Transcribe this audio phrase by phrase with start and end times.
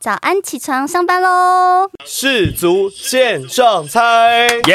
[0.00, 1.90] 早安，起床上班喽！
[2.06, 4.74] 氏族线上猜，耶！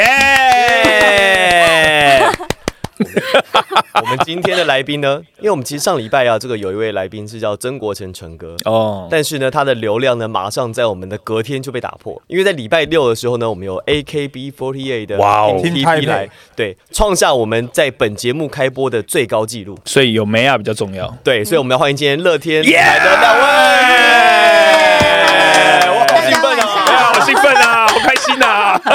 [4.00, 19.76] 我们今天的来宾呢，因为我们其实上礼拜啊，这个有一位来宾是叫曾国成成哥，哦，但是呢，他的流量呢，马上在我们的隔天就被打破，因为在礼拜六的时候呢，我们有 AKB48 的哇哦 TP 来，对，创下我们在本节目开播的最高纪录。
[19.86, 21.12] 所以有梅亚比较重要。
[21.24, 23.42] 对，所以我们要欢迎今天乐天耶台的两位，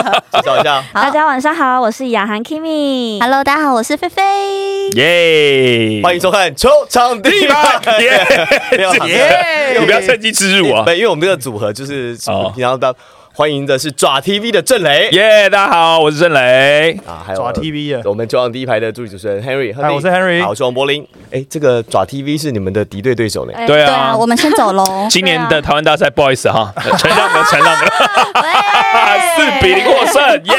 [0.34, 3.20] 介绍一下，大家晚上好，我是雅涵 Kimi。
[3.22, 4.90] Hello，大家好，我是菲菲。
[4.96, 6.02] 耶！
[6.04, 9.78] 欢迎收看球场第一排， 耶！
[9.80, 10.84] 你不要趁机吃入啊！
[10.86, 12.94] 对，因为我们这个组合就是哦平常的
[13.34, 15.50] 欢迎的是爪 TV 的郑雷耶！
[15.50, 16.92] 大家好，我是郑雷。
[17.08, 21.08] 啊，还有爪 TV 啊我们中央第一排的助理主持人 Henry，嗨我是 Henry 好，我是王柏林。
[21.32, 23.54] 哎，这个爪 TV 是你们的敌对对手呢。
[23.56, 25.08] 欸对对啊，啊我，们先走喽。
[25.10, 27.86] 今年的台湾大赛，不好意思哈， 承让了，承让的，
[29.38, 30.54] 四比零获胜，耶！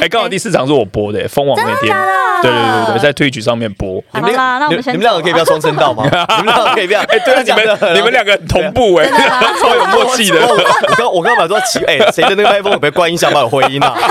[0.00, 1.96] 哎，刚好第四场是我播的，封王那天，
[2.42, 4.02] 对对对对，在推举上面播。
[4.12, 6.04] 你们好啦那我们先你们两个可以不要双声道吗？
[6.38, 7.00] 你们两个可以不要？
[7.02, 9.06] 哎，对啊，你们你们两个很同步哎，
[9.60, 13.94] 超有默契的，我我刚我刚本来说奇，哎，谁的那个麦克风我被关音响把有回音啊？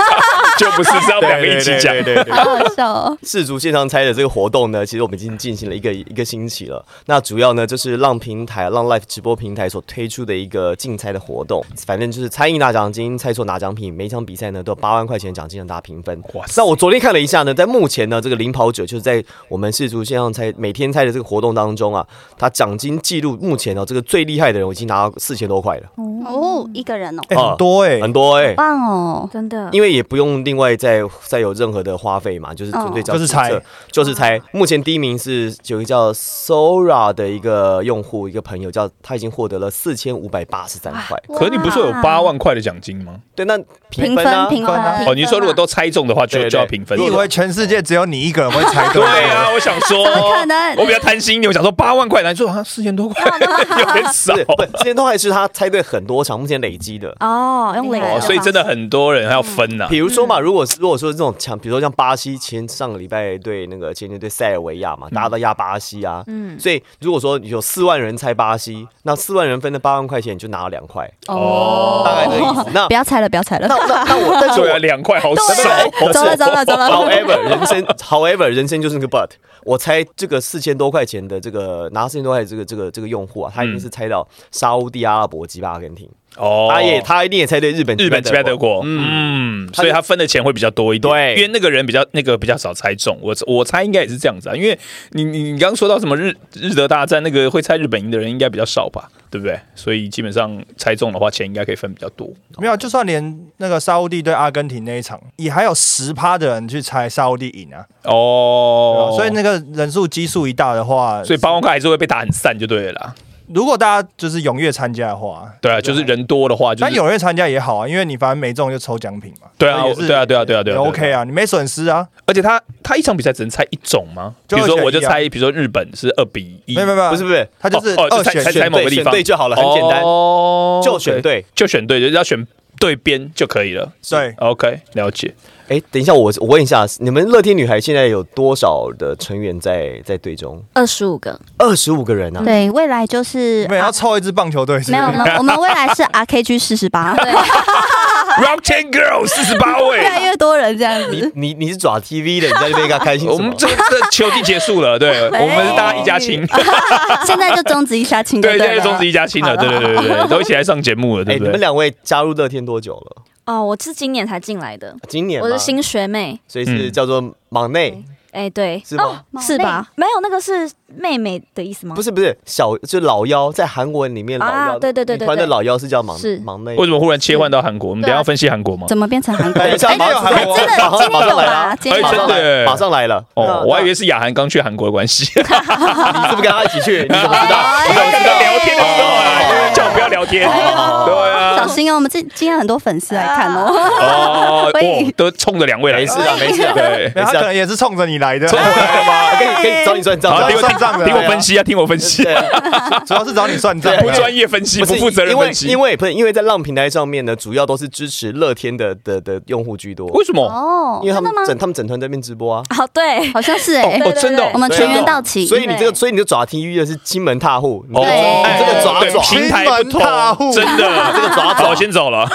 [0.56, 1.92] 就不是是要两个一起讲。
[1.92, 3.18] 对对对好好笑哦。
[3.24, 6.84] 世足线上猜的这个活动呢，其实我们已经进行了一个一个星期了。
[7.06, 11.64] 那主要呢，就是让平台、让 Life 直播平台所推出的一个竞猜的活动。
[11.84, 16.20] 反正就是猜赢拿奖金，猜错拿奖品，每一场比赛呢都有八万块钱奖金让大家评分。
[16.32, 16.54] 哇塞。
[16.60, 22.04] 那我昨天看了一下呢，在目前呢，这个领跑者就是在我们世足线上猜每天猜的这个活动当中啊，
[22.36, 25.82] 他奖金记录目前呢，这个最厉害的人我已经拿到四千多块了，
[26.26, 29.28] 哦，一个人哦，哎很多哎，很多哎、棒哦。
[29.30, 33.60] 真的，因为也不用另外再再有任何的花费嘛，就是纯粹就是猜，
[33.90, 34.40] 就是猜。
[34.52, 41.20] 目前第一名是有一个叫 Sora 的一个用户，一个朋友叫他已经获得了四千五百八十三块。
[41.36, 43.16] 可你不是有八万块的奖金吗？
[43.34, 43.58] 对，那
[43.90, 44.96] 评评分啊分，评分啊。
[44.98, 46.98] 评分哦，你说如果都猜中的话，就就要评分。
[46.98, 49.02] 你以为全世界只有你一个人会猜对？
[49.02, 53.24] 对啊，我想说，怎么可能我比较贪心，我想说八万块，来说啊四千多块，
[53.78, 57.14] 有点少不是，不，之前都还是他猜对很多场，目前累积的。
[57.20, 59.86] 哦，用累哦，所以真的很多人还要分呐。
[59.88, 72.70] 比如说嘛，如果是如果说这种强，比如说像巴西前上个礼拜对那个前天对塞尔维亚嘛，大家都压巴西啊，嗯所以如果说有四万人猜巴西，那四万人分的八万块钱你就拿了两块，哦大概的意思。
[72.72, 73.76] 那不要猜了，不要猜了那。
[73.86, 75.53] 那那我但是我两块好少。
[75.98, 76.88] 不是走了走了走了。
[76.88, 79.30] However，人生 However，人生就是那个 but。
[79.64, 91.12] 我猜这个四千多块钱的这个拿四千多块的这个这个这个用户啊，他一定是猜到沙乌地阿拉伯击败阿根廷，哦他也他一定也猜对日本日本击败德国，嗯，嗯，所以他分的钱会比较多一点。
[91.12, 94.54] 对因为那个人比较那个比较少猜中，我我猜应该也是这样子啊。
[94.56, 94.78] 因为
[95.10, 99.58] 你你你刚刚说到什么日日德大战，那个会猜日本赢的人应该比较少吧，对不对？
[99.74, 102.28] 所以基本上猜中的话，钱应该可以分比较多。
[102.58, 113.14] 没有，就算连那个沙乌地对阿根廷那一场，也还有十趴的人去猜沙乌地赢啊，哦，所以那个人数基数一大的话，所以八万块还是会被打很散就对了啦。
[113.52, 119.48] 如果大家就是踊跃参加的话，对啊，就是人多的话，就是但踊跃参加也好啊，因为你反正没中就抽奖品嘛。
[119.58, 122.06] 对啊也是对啊对啊对啊对啊也 OK 啊，你没损失啊。
[122.26, 124.34] 而且他他一场比赛只能猜一种吗？
[124.48, 131.44] 比如说我就猜，比如说日本是二比一，没有没有没有，不是不是，他就是哦哦猜猜二选猜某个地方对就好了，很简单，哦就选对。
[131.54, 132.46] 就选对，就是要选
[132.84, 133.90] 对边就可以了。
[134.10, 135.34] 对，OK，了解。
[135.68, 140.62] 哎，等一下，我我问一下，你们乐天女孩现在有多少的成员在在队中？
[140.74, 142.42] 二十五个，二十五个人啊！
[142.44, 144.92] 对，未来就是你们也要凑一支棒球队是是？
[144.92, 147.32] 没有，呢我们未来是 RKG 四十八，对，
[148.42, 151.32] Rock Ten Girl 四十八位越，来越多人这样你子。
[151.34, 153.56] 你你你是爪 TV 的，你在那边跟他开心什么我们？
[153.56, 156.44] 这这球季结束了，对 我们是大家一家亲，
[157.26, 161.46] 现在就终止一下亲，对，现在终止一家亲了，对对对对对，都一起来上节目了，哎，对不对？
[161.46, 163.22] 你们两位加入乐天多久了？
[163.46, 168.02] 哦，我是今年才进来的，今年我是新学妹，所以是嗯叫做忙内
[168.32, 169.22] 哎，对，是吧？
[169.40, 169.86] 是吧？
[169.94, 171.94] 没有，那个是妹妹的意思吗？
[171.94, 176.74] 不是不是小，就老妖，在韩文里面老妖，啊对对对对对团的老妖是叫忙是忙内。
[176.76, 177.90] 为什么忽然切换到韩国？
[177.90, 178.86] 我们等下要分析韩国吗？
[178.88, 179.70] 怎么变成韩国人？
[179.70, 183.24] 等一下，哎马上哎真的马上今天有马上来了，今天有马上真的来，马上来了。
[183.34, 187.02] 哦，我还以为为是雅涵刚去韩国的关系，你是不是跟他一起去？
[187.02, 187.56] 你怎么知道？
[187.58, 188.38] 哎你怎么知道？
[188.38, 193.66] 聊天的时候啊，叫我不要聊天，对啊，小心哦，我们这今天很多粉丝来看哦。
[193.68, 197.12] 哦，喂哦，都冲着两位来的，没事啊，没事啊，对。
[197.14, 199.38] 没有他可能也是冲着你来的，冲我来的吗？
[199.38, 202.22] 可以可以找你算账，找你听我算账的听我分析啊，听我分析，
[203.06, 203.94] 主要是找你算账。
[203.98, 205.66] 不专业分析，不负责任因为分析。
[205.68, 210.44] 因为不是因为在浪平台上面呢，主要都是支持乐天的的的用户居多，为什么？
[210.46, 211.46] 哦因为他们的吗？
[211.46, 212.62] 整他们整团在那边直播啊。
[212.78, 215.46] 哦，对，好像是哎，哦，真的哦，我们全员到齐。
[215.46, 218.64] 所以你这个，所以你的爪 TV 的是金门踏户，哦这个对。
[218.64, 220.44] 这个爪对爪，平台踏户。
[220.44, 221.68] 同，真的，这个爪爪。
[221.70, 222.28] 我 先走了。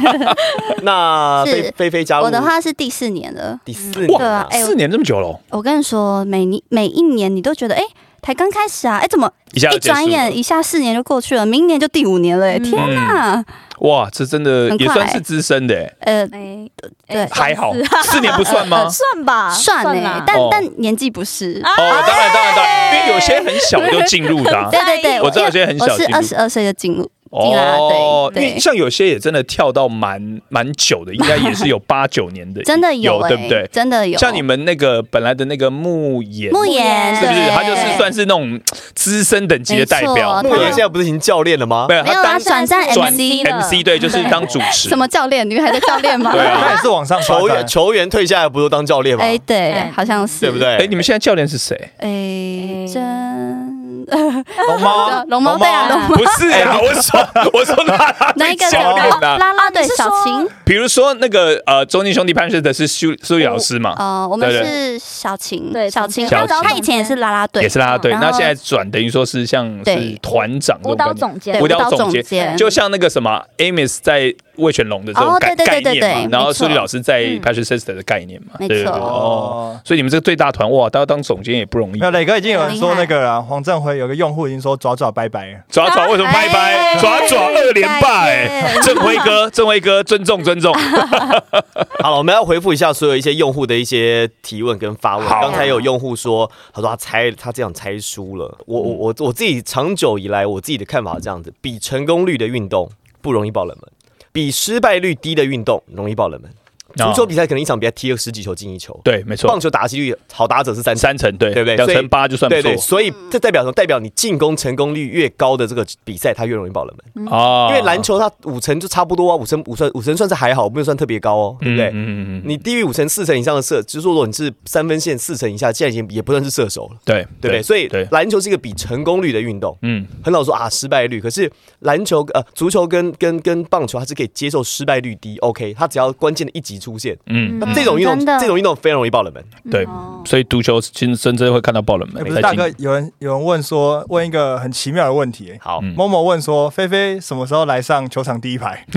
[0.82, 2.24] 那菲菲菲加入。
[2.24, 3.58] 我的话是第四年了。
[3.64, 7.82] 第四年啊，哎四年这么久了，我跟你说，每年每一年你都觉得，哎，
[8.22, 12.64] 才刚开始啊，哎，怎么一一下就结束转眼一下四年就过去了，明年就第五年了，哎，嗯。
[12.64, 13.42] 天哪！
[13.78, 16.68] 哇，这真的也算是资深的欸，呃，哎，
[17.08, 17.72] 对还好，
[18.04, 18.86] 四年不算吗？
[18.92, 20.48] 算吧，算哎啦，但哦。
[20.50, 21.62] 但年纪不是。
[21.64, 24.68] 哦，当然当然当然，因为有些很小就进入的啊。
[24.70, 33.68] 对对对，我知道有些很小我是二十二岁就进入进来，哦，对对，因为像有些也真的跳到蛮蛮久的，应该 也是有八九年的，真的有哎，对不对？
[33.72, 34.18] 真的有。
[34.18, 37.50] 像你们那个本来的那个慕言，慕言是不是？
[37.50, 38.60] 他就是算是那种
[38.94, 41.86] 资深等级的代表，没错穆言现在不是已经教练了吗？
[41.88, 44.96] 没有没有当他转战 MC 了 MC 对，就是当主持什。
[44.98, 45.48] 么教练？
[45.48, 46.32] 女孩的教练吗？
[46.32, 47.66] 对啊 他也是往上发球员。
[47.66, 49.24] 球员退下来不都当教练吗？
[49.24, 50.58] 哎，对对，好像是，对不？
[50.58, 50.76] 对？
[50.76, 51.74] 哎，你们现在教练是谁？
[51.98, 56.08] 哎，真龙猫， 龙猫对啊，龙猫。
[56.16, 58.70] 不是啊，我说 我说啦啦队那一个？
[58.70, 68.12] 教练啊，啦啦队小说琴，比如说那个呃，中间兄弟潘氏的是苏苏丽老师嘛，哦，我们是小琴，对小琴，小琴他以前也是啦啦队，也是啦啦队。
[68.20, 70.18] 那现在转等于说是像是对。
[70.22, 79.00] 团长这舞蹈总监，舞蹈蹈总监监，就像那个什么 Amos 在魏全龙的这种哦概对对对概念嘛，然后苏丽老师在嗯 Patrick Sister 的概念嘛，没对对对错哦。
[79.00, 82.10] 哦，所以你们这个最大团哇，都要当总监也不容易那。
[82.10, 85.58] 磊哥已经有人说那个了，黄振辉有个用户已经说爪爪拜拜了。
[85.68, 86.76] 爪爪为什么拜拜？
[86.76, 90.74] 哎爪爪二连败，哎郑辉哥， 郑辉哥，尊重尊重。
[92.00, 95.26] 好了，我们要回复一下所有一些用户的一些提问跟发问。
[95.26, 98.58] 好刚才有用户说，他说他猜他这样猜输了。
[98.66, 102.90] 我我我我自己长久以来我自己的看法是这样子：比成功率的运动
[103.22, 103.90] 不容易爆冷门，
[104.32, 106.50] 比失败率低的运动容易爆冷门。
[106.96, 111.00] 足球比赛可能一场比赛踢了十几球进一球，对，没错棒，球打击率好打者是三成。
[111.00, 113.72] 三成对对不对两成八就算不对对，错所以这代表什么？
[113.72, 117.28] 代表你进攻成功率越高的这个比赛，它越容易爆冷门。
[117.32, 121.88] 啊因为篮球它五成就差不多啊，五成五成五成算是还好，没有算特别高哦，对不对？
[121.88, 127.62] 嗯嗯嗯，你低于五成四成以上的射，就是说如果你是三分线四成以下，现在已经也不算是射手了，对对不对？
[127.62, 129.76] 所以，篮球是一个比成功率的运动。
[129.82, 131.50] 嗯很少说啊，失败率，可是
[131.80, 139.44] 篮球呃足球跟跟跟棒球，它是可以接受失败率低，OK，它只要关键的一击出现，嗯，那这种运动这种运动非常容易爆冷门。
[139.70, 139.86] 对，
[140.24, 142.22] 所以足球其实真正会看到爆冷门。
[142.22, 142.24] 哎，。
[142.24, 145.52] 不是大哥，有人有人问说，问一个很奇妙的问题。
[145.60, 145.94] 好，嗯。
[145.96, 148.84] 某某问说，菲菲什么时候来上球场第一排？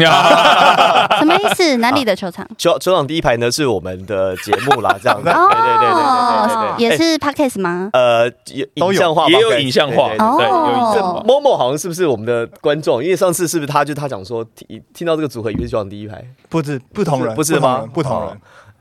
[1.19, 1.77] 什么意思？
[1.83, 2.47] 哪里的球场？
[2.57, 7.89] 球球场第一排呢是我们的节目啦，这样子，对哦对对对对也是 podcast 吗？
[7.93, 8.93] 呃有都有。
[8.93, 10.37] 影像化，也有影像化哦。
[10.37, 11.21] 对，有影这像化。
[11.21, 13.03] Momo 好像是不是我们的观众？
[13.03, 18.37] 因为上次是不是他就他讲说听听到这个组合以为是球场第一排，不是不同人，不是吗不同人哦。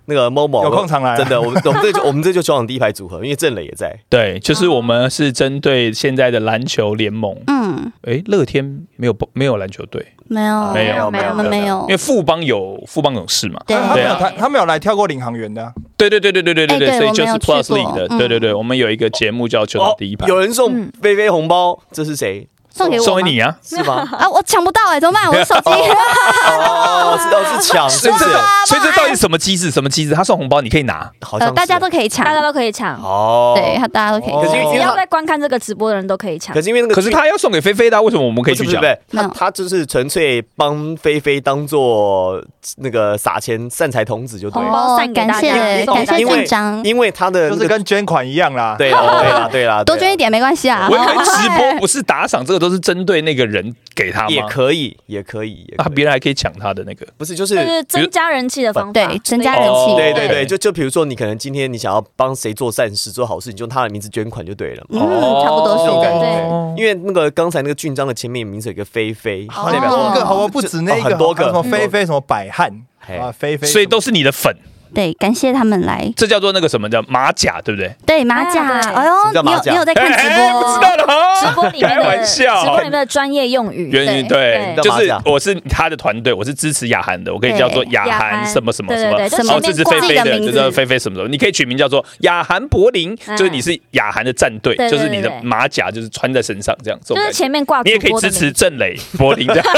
[0.06, 1.16] 那个 Momo 有空常来啊。
[1.16, 3.96] 真的，我们我们这就我们这就球场第一排组合，因为郑磊也在。
[4.08, 7.36] 对，就是我们是针对现在的篮球联盟。
[7.46, 8.64] 嗯，诶，乐天
[8.96, 11.80] 没有没有篮球队，没有，没有没有没有。
[11.82, 13.62] 因为，富邦有富邦勇士嘛。
[13.64, 13.76] 对。
[13.76, 15.72] 他没有他他没有来跳过领航员的啊。
[15.96, 18.18] 对对对对对对对哎对，所以就是 Plus League 的，嗯。
[18.18, 20.92] 对对对，我们有一个节目叫球场第一排，哦有人送嗯。
[21.00, 22.48] 菲菲红包，这是谁？
[22.74, 23.54] 送给我送给你啊。
[23.62, 24.08] 是吗？
[24.18, 24.28] 啊！
[24.28, 25.28] 我抢不到哎，怎么办？
[25.28, 25.70] 我的手机
[26.46, 28.24] 哦，是哦是抢，是不是
[28.66, 28.92] 所以这？
[28.92, 29.70] 到底什么机制？
[29.70, 30.14] 什么机制？
[30.14, 34.50] 他送红包你可以拿，呃，好像是大家都可以抢大，家都可以抢，哦，对，他大家都可以哦抢。
[34.50, 36.60] 可是因为因为他只要在观看这个直播的人都可以抢可。
[36.62, 39.16] 是因为那个可是他要送给菲菲的啊，为什么我们可以去讲不是不是不？
[39.16, 42.42] 是，他没有他就是纯粹帮菲菲当做
[42.78, 46.48] 那个撒钱散财童子就对了，红包散给大家感谢感谢因为
[46.84, 48.76] 因为他的就是跟捐款一样啦。
[48.78, 50.88] 对啦对啦对啦，对啦多捐一点没关系啊。
[50.90, 54.46] 我以为直播不是打赏，这个都是针对那个人给他也吗？
[54.48, 57.04] 可以也可以，也可啊，以别人还可以抢他的那个。
[57.18, 59.68] 不是就是增加人气的方法，对增加人气。
[59.68, 59.94] 哦。
[59.96, 64.86] 对对对，就就比如说你可能今天你想要帮谁做善事做好事，你就用他的名字捐款就对了。
[64.90, 65.84] 嗯，差不多是。
[65.84, 66.20] 这种感的。
[66.20, 66.26] 觉。
[66.48, 73.16] 哦因为那个刚才那个俊章的前面名字有一个菲菲，很多个，好吧，不止那个，哦很多个什么菲菲什么百汉嘿。
[73.16, 74.56] 啊，菲菲，所以都是你的粉，
[74.94, 76.12] 对，感谢他们来。
[76.16, 77.94] 这叫做那个什么叫马甲，对不对？
[78.06, 80.80] 对马甲，啊哎呦你有你有在看直哎哎不知？
[80.80, 81.06] 道了。
[81.06, 82.60] 哈，直播里面开的玩笑。
[82.62, 88.46] 直播里面的专业用语，原因对，就是我是他的团队，我是支持雅涵的，我可以叫做雅雅涵涵。
[88.46, 90.52] 什么什么什么对对，对什么哦，这是菲菲的，自己的名字。
[90.52, 93.36] 这是菲菲什么什么，你可以取名叫做雅涵柏林，嗯。
[93.36, 99.64] 就是你是雅涵的战队，就是你的马甲就是穿在身上这样，就是前面挂你也可以支持郑磊柏林这样，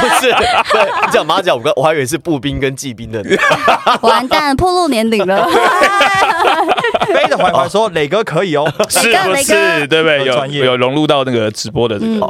[0.00, 0.30] 不是，
[0.72, 3.22] 对，你讲马甲，我刚我还以为是步兵跟骑兵的，
[4.02, 5.46] 完蛋，破露年龄了。
[7.12, 9.86] 飞的怀怀说磊哥可以哦，是不是？
[9.88, 10.24] 对不对？
[10.24, 10.64] 有专业。
[10.64, 12.20] 有融入到那个直播的这个嗯。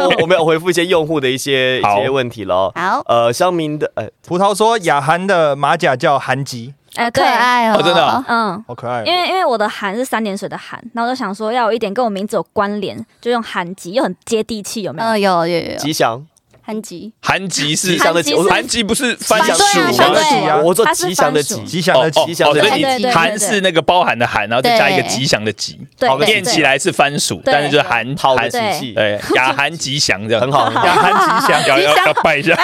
[0.00, 2.00] 我我们要回复一些用户的一些一好。
[2.00, 2.72] 些问题了哦。
[2.74, 3.02] 好。
[3.06, 8.24] 呃，乡民的，呃，葡萄说雅涵的马甲叫韩吉，哎，可，爱哦，哦真的啊？
[8.28, 8.64] 嗯。
[8.66, 9.02] 好可爱哦。
[9.06, 15.08] 因为因为我的韩是三点水的韩，然后我就想说要有一点跟我名字有关联，就用韩吉，又很接地气，有没有？
[15.08, 16.24] 嗯，有有有有，吉祥，
[16.68, 22.60] 韩吉，韩吉是吉祥的吉，我说韩吉不是番薯对啊祥的吉啊我说吉祥的吉，吉祥的吉，吉祥的
[22.98, 23.06] 吉。
[23.06, 30.42] 韩是那个包含的韩，然后再加一个吉祥的吉，对对念起来是番薯，但是就是韩好的韩喜气，对雅韩吉祥这样。
[30.42, 30.84] 很好，很好。
[30.86, 31.66] 雅韩吉祥。
[31.66, 32.54] 要要要拜一下，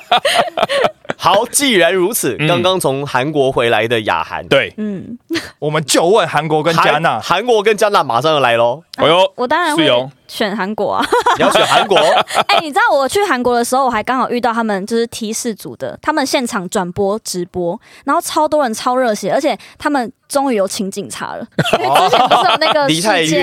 [1.16, 2.46] 好，既然如此，嗯。
[2.46, 5.18] 刚刚从韩国回来的雅涵，对，嗯，
[5.58, 7.12] 我们就问韩国跟加纳。
[7.12, 9.86] 韩，韩国跟加纳马上要来喽，哎呦，我当然会
[10.32, 11.04] 选韩国啊。
[11.36, 11.98] 你要选韩国，
[12.48, 21.46] 哎、你知道我去韩国的时候，我还刚好遇到他们就是提示组的，他们现场转播直播，然后超多人超热血，而且他们终于有请警察了，
[21.78, 23.42] 因为之前不是有那个事件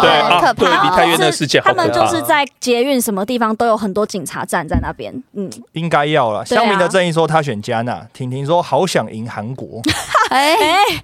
[0.00, 6.44] 对很可啊，对怕梨泰院的事件好他们就是在捷运什么地方都有很多警察站在那边，嗯，应该要了。
[6.44, 9.80] 乡民的正义说他选加纳，婷婷说好想赢韩国，
[10.28, 10.54] 哎，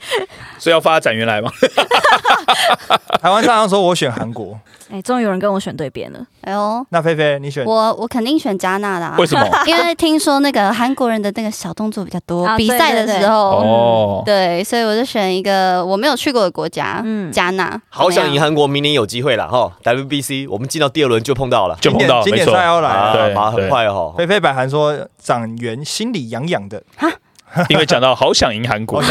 [0.59, 1.51] 所以要发展原来吗？
[3.21, 4.59] 台湾上上说我选韩国，
[4.91, 7.65] 哎、终于有人跟我选对边了，哎呦，那菲菲你选？
[7.65, 9.47] 我我肯定选加纳的啊为，什么？
[9.67, 17.81] 因为听说那个韩国人的那个小动作比较多，啊比赛的时候，哦，对，所以我就选一个我没有去过的国家，嗯加纳。
[17.89, 22.25] 好想赢韩国，明年有机会了哈，WBC 我们进到第二轮就碰到了，就碰到，没错。
[22.25, 22.91] 经典赛，要来。
[22.91, 23.27] 啊了。
[23.29, 23.35] 对。
[23.35, 24.15] 马很快哦。
[24.19, 26.83] 菲菲百涵说长圆心里痒痒的，
[27.69, 29.01] 因为讲到好想赢韩国。
[29.03, 29.11] 对，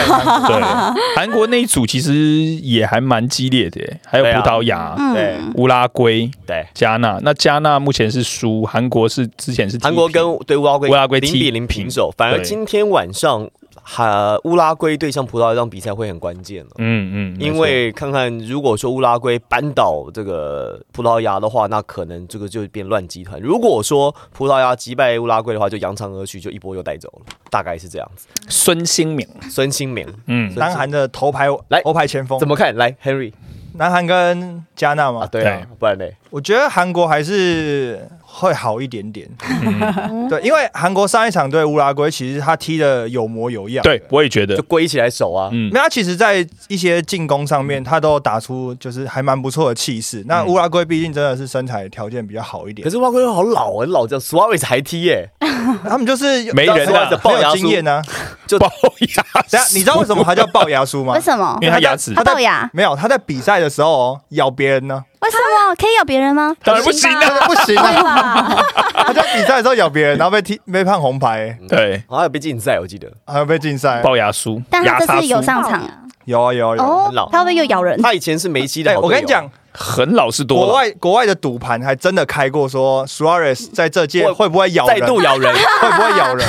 [1.15, 5.35] 韩国那一组其实也还蛮激烈的，还有葡萄牙、对。
[5.39, 7.19] 嗯，乌拉圭、对，加纳。
[7.21, 13.49] 那加纳目前是输，韩国是之前是韩国跟对乌拉圭乌拉圭踢零比零平手，反而今天晚上
[13.81, 16.71] 哈乌拉圭对上葡萄牙这场比赛会很关键了。
[16.77, 28.27] 嗯嗯，因为看看，如果说乌拉圭扳倒这个葡萄牙的话，那可能这个就变乱集团；如果说葡萄牙击败乌拉圭的话，就扬长而去，就一波又带走了，大概是这样子。
[28.49, 30.07] 孙兴敏，孙兴慜。
[30.27, 32.39] 嗯，南韩的头牌来头牌前锋。
[32.39, 32.75] 怎，么看？
[32.75, 33.31] 来，Henry。
[33.75, 39.29] 南韩跟加纳啊，嘛，对啊，不然嘞，我觉得韩国还是会好一点点。
[39.61, 43.83] 嗯对，因为韩国上一场对乌拉圭，其实他踢的有模有样。
[43.83, 45.49] 对，我也觉得就，归起来手啊。
[45.51, 50.23] 嗯那，他其实，在一些进攻上面，他都打出就是还蛮不错的气势。
[50.27, 55.29] 那嗯乌拉圭毕竟真的是身材条件比较好一点可，是乌拉圭好老啊，老叫 Suarez 还踢耶，
[55.87, 58.01] 他们就是没人啊没有经验呢。
[58.47, 58.67] 就龅
[59.15, 61.19] 牙等下，你知道为什么他叫龅牙叔吗为？
[61.21, 61.67] 什么因？
[61.67, 62.69] 为他牙齿他龅牙？
[62.73, 66.55] 没有，他在比赛的时候哦咬别人呢，为什么可以咬别人吗？
[66.63, 68.03] 当然不行啊，不行对啊！
[68.03, 68.65] 吧？
[69.07, 74.01] 他在比赛的时候咬别人，然后被踢被判红牌，对，好像有被禁赛，我记得还有被禁赛。
[74.01, 75.81] 龅牙叔，但他这次有上场
[76.25, 76.85] 有啊有啊有啊。
[76.87, 78.01] 哦很老，他会不会又咬人？
[78.01, 78.99] 他以前是梅西的。
[78.99, 85.07] 我跟你讲，很老实多了，国外国外的赌盘还真的开过，说 Suarez 在这届会会不会咬人再？
[85.07, 86.47] 度咬人， 会不会咬人？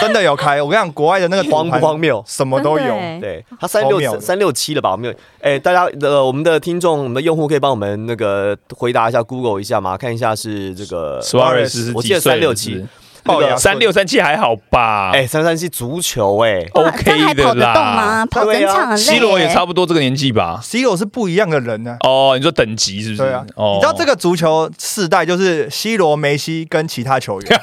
[0.00, 0.62] 真的有开。
[0.62, 2.22] 我跟你讲，国外的那个荒不荒谬？
[2.26, 2.94] 什么都有。
[3.20, 4.92] 对他三六三六七了吧？
[4.92, 9.96] 我们有哎、大家的我们的听众，我们的用户可以帮我们那个回答一下，Google 一下吗？
[9.96, 12.88] 看一下是这个 Suarez 是我记得几岁了？
[13.28, 15.10] 367龅牙三六三七还好吧？
[15.12, 18.26] 哎三三七足球哎、哇 OK 的啦动吗？
[18.26, 19.12] 跑整场很累耶。
[19.12, 23.22] C 罗也差不多这个年纪吧？C 罗是不一样的人呢、哦，你说等级是不是？
[23.22, 27.60] 对啊，哦你知道这个足球世代就是 C 罗、梅西跟其他球员，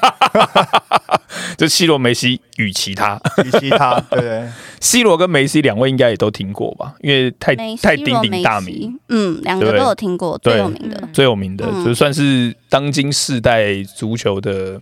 [1.57, 4.43] 就 C 罗、梅西与其他与其他， 对
[4.79, 6.93] ？C 罗跟梅西两位应该也都听过吧？
[7.01, 10.97] 因为太太鼎鼎大名，，嗯，两个都有听过，最有名的。
[11.01, 14.79] 嗯最有名的，嗯就算是当今世代足球的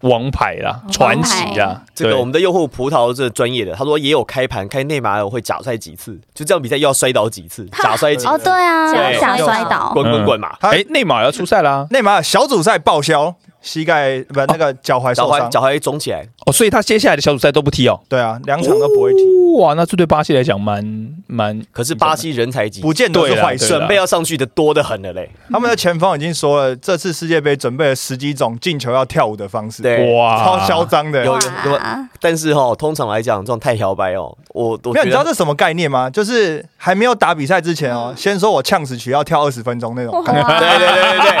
[0.00, 1.82] 王牌啦、传奇啦。
[1.94, 9.90] 这个我们的用户葡萄这专业的，他说也有开盘，开内马尔会假摔几次，就这样比赛又要摔倒几次，假摔几次，哦，对啊，对假摔倒。
[9.92, 11.86] 滚滚滚嘛，他哎，内马尔要出赛啦！
[11.90, 18.00] 内马尔小组赛报销，膝盖不那个脚踝脚受伤，踝脚踝肿起来，哦，所以他接下来的小组赛都不踢哦。
[18.08, 19.20] 对啊，两场都不会踢。
[19.58, 20.82] 哇，那这对巴西来讲蛮
[21.30, 23.68] 蛮，可是巴西人才济不见得是坏事。
[23.68, 25.30] 准备要上去的多的很了嘞。
[25.50, 31.24] 他们的前方已经说了，这次世界杯准备了十几种进球要跳舞的方式，对哇，超嚣张的。
[31.24, 31.78] 有哇有，
[32.20, 36.08] 但是哈，通常来讲，这种太摇摆哦，我我没有，你知道这什么概念吗？
[36.08, 40.48] 就是还没有打比赛之前哦，先说我呛死曲要跳二十分钟那种感觉。
[40.58, 41.36] 对对对对对，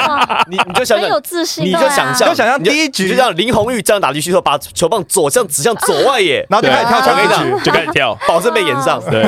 [0.50, 1.20] 你你就想想很有。
[1.20, 9.22] 自信，你就想象，就想象第一局你就像林红玉这样打进去之后，把球棒左向指向左外野，然后就开始跳我跟你呛死曲讲，就开始跳，保证被延上，对，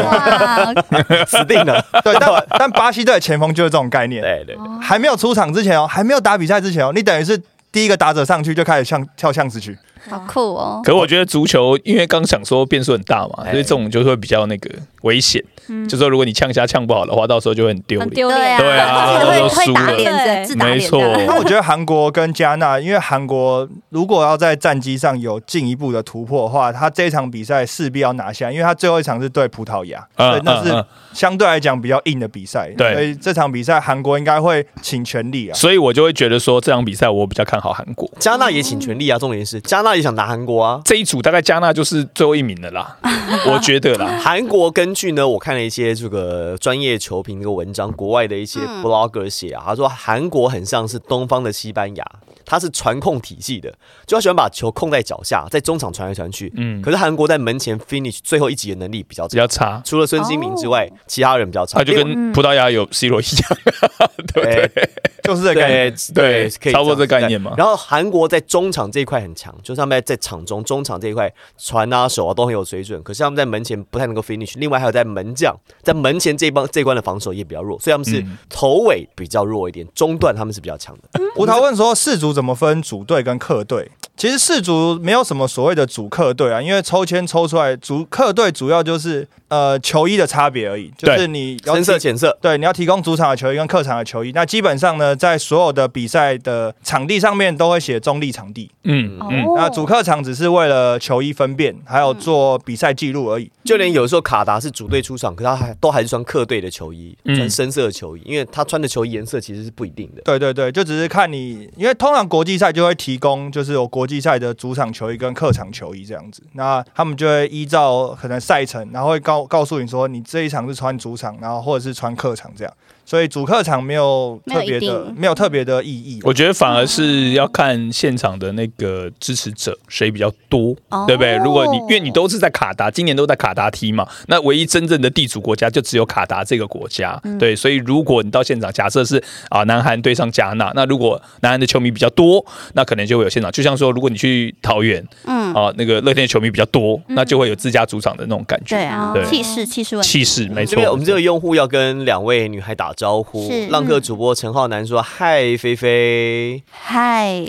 [0.56, 0.74] 哇，
[1.26, 1.84] 死定了。
[2.04, 7.40] 对，但但巴西队的前锋就是这种概念，对对，还没有出场之前哦，还没有打比赛之前哦，你等于是
[7.70, 9.78] 第一个打者上去就开始像跳巷子去。
[10.10, 10.80] 好酷哦！
[10.84, 14.68] 可我觉得足球，因为刚想说变数很大嘛，哎所以这种就会比较那个
[15.02, 15.42] 危险。
[15.68, 18.10] 嗯就说如果你呛虾呛不好的话，到时候就会很丢脸。
[18.10, 32.68] 丢对啊，脸，对啊会都输了会打脸，对没错那 我觉得韩国跟加纳，因为韩国如果要在战绩上有进一步的突破的话，他这一场比赛势必要拿下，因为他最后一场是对葡萄牙，嗯所以那是相对来讲比较硬的比赛。
[32.76, 35.54] 对所以这场比赛韩国应该会请全力啊。
[35.54, 38.10] 所以我就会觉得说这场比赛我比较看好韩国。
[38.18, 40.80] 加纳也请全力啊，重点是加纳也想拿韩国啊。
[40.84, 42.96] 这一组大概加纳就是最后一名的啦，
[43.46, 44.18] 我觉得啦。
[44.20, 52.04] 韩国根据呢，我看了一些这个专业球评这个文章，国外的一些 blogger 写啊，他说韩国很像是东方的西班牙，
[52.44, 53.70] 他是传控体系的，
[54.06, 56.52] 就他喜欢把球控在脚下，在中场传来传去。
[56.58, 61.78] 嗯，可是韩国在门前 finish 最后一集的能力比较差，比较差，除了孙兴民之外，其他人比较差。
[61.78, 63.58] 他就跟葡萄牙有 C 罗一样，
[64.34, 64.90] 对不哎对？
[65.22, 65.94] 就是这个概念。
[66.12, 74.54] 对对可以差不多这样概念嘛然后韩国在中场这一块很强，就是他们在场中中场这一块传啊手啊都很有水准，可是他们在门前不太能够 finish。
[74.56, 81.20] 另外还有在门将在门前这一帮这一关的防守也比较弱，所以他们是嗯头尾比较弱一点，中段他们是比较强的。
[81.34, 83.90] 葡萄问说，四组怎么分主队跟客队？
[84.16, 94.30] 其实世足没有什么所谓的主客队啊，因为抽签抽出来主客队主要就是呃球衣的差别而已，就是你要深色浅色，对，你要提供主场的球衣跟客场的球衣。
[94.32, 98.70] 那基本上呢，在所有的比赛的场地上面都会写中立场地。
[98.84, 103.50] 嗯嗯，那主客场只是为了球衣分辨，还有做比赛记录而已。
[103.64, 110.22] 就连有时候卡达是主队出场，可他还都还是穿客队的球衣，嗯穿深色的球衣，因为他穿的球衣颜色其实是不一定的。
[110.22, 116.42] 对对对，就只是看你，因为通常国际赛就会提供，就是有国国际赛的主场球衣跟客场球衣这样子。
[116.54, 122.74] 那他们就会依照可能赛程，然后会告告诉你说，你这一场是穿主场，然后或者是穿客场这样。
[123.12, 126.18] 所以主客场没有特别的没有，没有特别的意义。
[126.22, 131.36] 我觉得反而是要看现场的那个支持者谁比较多，哦对不对？
[131.44, 137.54] 如果你因为你都是在卡达，今年都在卡达踢嘛，那唯一真正的地主国家就只有卡达这个国家，对。
[137.54, 142.42] 所以如果你到现场，假设是啊南韩对上加纳，那如果南韩的球迷比较多，
[142.72, 143.52] 那可能就会有现场。
[143.52, 148.74] 就像说，如果你去桃园嗯，啊，那个乐天的球迷比较多，那就会有自家主场的那种感觉。
[148.74, 150.08] 对啊对，气势气势问题。
[150.08, 153.66] 气势没错这边，我们这个用户要跟两位女孩打招呼是。
[153.66, 156.62] 浪客主播陈浩南说：“嗨，菲菲。
[156.70, 157.42] 嗨，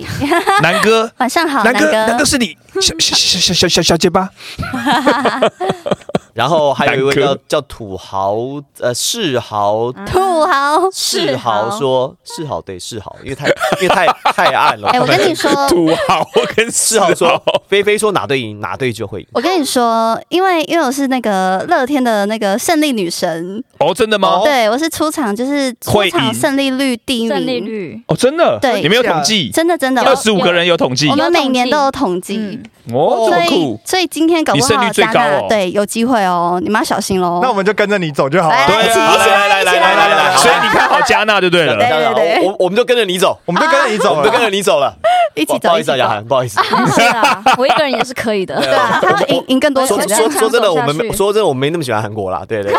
[0.63, 2.57] 南哥， 晚上好，南哥，南南哥是你。
[2.81, 4.27] 小小小小小小小结巴，”
[6.33, 8.35] 然后还有一位叫叫土豪，
[8.79, 10.89] 呃，世豪，土豪。
[10.91, 12.59] 世豪说世豪。
[12.59, 13.47] 对世豪，因为太
[13.79, 14.87] 因为太太暗了。
[14.89, 17.13] 哎，我跟你说，土豪跟世豪。
[17.13, 19.27] 说，菲菲说哪队赢哪队就会赢。
[19.33, 24.41] 我跟你说，因为因为我是那个乐天的那个胜利女神，哦，真的吗？
[24.43, 32.59] 对我是出场就是出会场胜利率第一胜利名，率哦，真的，对你们有统计，真的真的，二十五个人有统计我，们每年都有统嗯计，
[32.93, 37.39] 哦，所以，所以今天搞不你胜率好加最高对有机会哦，你们要小心喽。
[37.41, 38.55] 那我们就跟着你走就好了。
[38.55, 41.87] 来对啊，一起来来来来来来来，所以你看好加纳就对了对。
[41.87, 44.31] 对对我我们就跟着你走，我们就跟着你走我们就。
[44.31, 44.93] 跟着你走了。
[45.35, 46.59] 一起走，不好意思啊，雅涵，不好意思。
[46.93, 48.55] 是啊，我一个人也是可以的。
[48.61, 50.29] 对啊，他会赢赢更多说钱说。
[50.29, 52.43] 说真的，我们 说真的，我们没那么喜欢韩国啦。
[52.47, 52.71] 对对，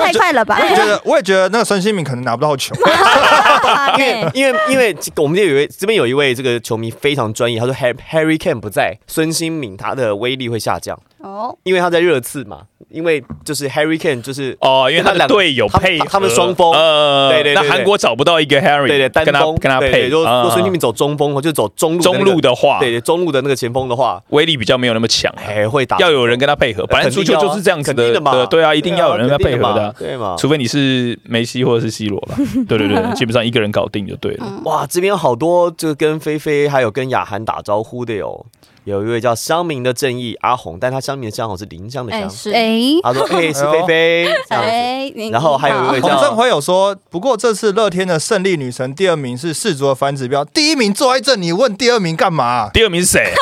[0.00, 0.58] 太快了吧？
[0.60, 2.74] 我也觉得，我也觉得那个孙兴敏可能拿不到球。
[3.98, 12.62] 因为因为因为我们这有一位这边有一位这个球迷非常专业，他说 Harry Harry Kane 不在，孙兴敏他的威力会下降，哦，因为他在热刺嘛。
[12.90, 26.86] 因为就是 Harry Kane 就是哦，因为他的两队友配合他们双锋呃对对那韩国找不到一个 Harry，对对单跟他锋跟他配，如果如果孙兴啊敏走中锋，或就走中路中路的话，对对中路的那个前锋的话，威力比较没有那么强，哎会打要有人跟他配合。
[26.86, 30.36] 本来足球就是这样子肯定的对啊，一定要有人跟他配合的啊，对嘛？
[30.38, 32.36] 除非你是梅西或者是 C 罗了。
[32.68, 34.46] 对对对，基本上一个人搞定就对了。
[34.66, 38.46] 哇，这边有好多就跟菲菲还有跟雅涵打招呼的哟。
[38.84, 42.30] 有一位叫乡民的正义阿红，但他乡民的乡红是林香的哎，乡。
[42.30, 53.32] 是哎他说：“哎，是菲菲。”哎，你然后还有一位叫洪正辉有说，不过这次乐天的胜利女神第二名是世足的反指标，第一名坐在这，你问第二名干嘛、第二名是谁？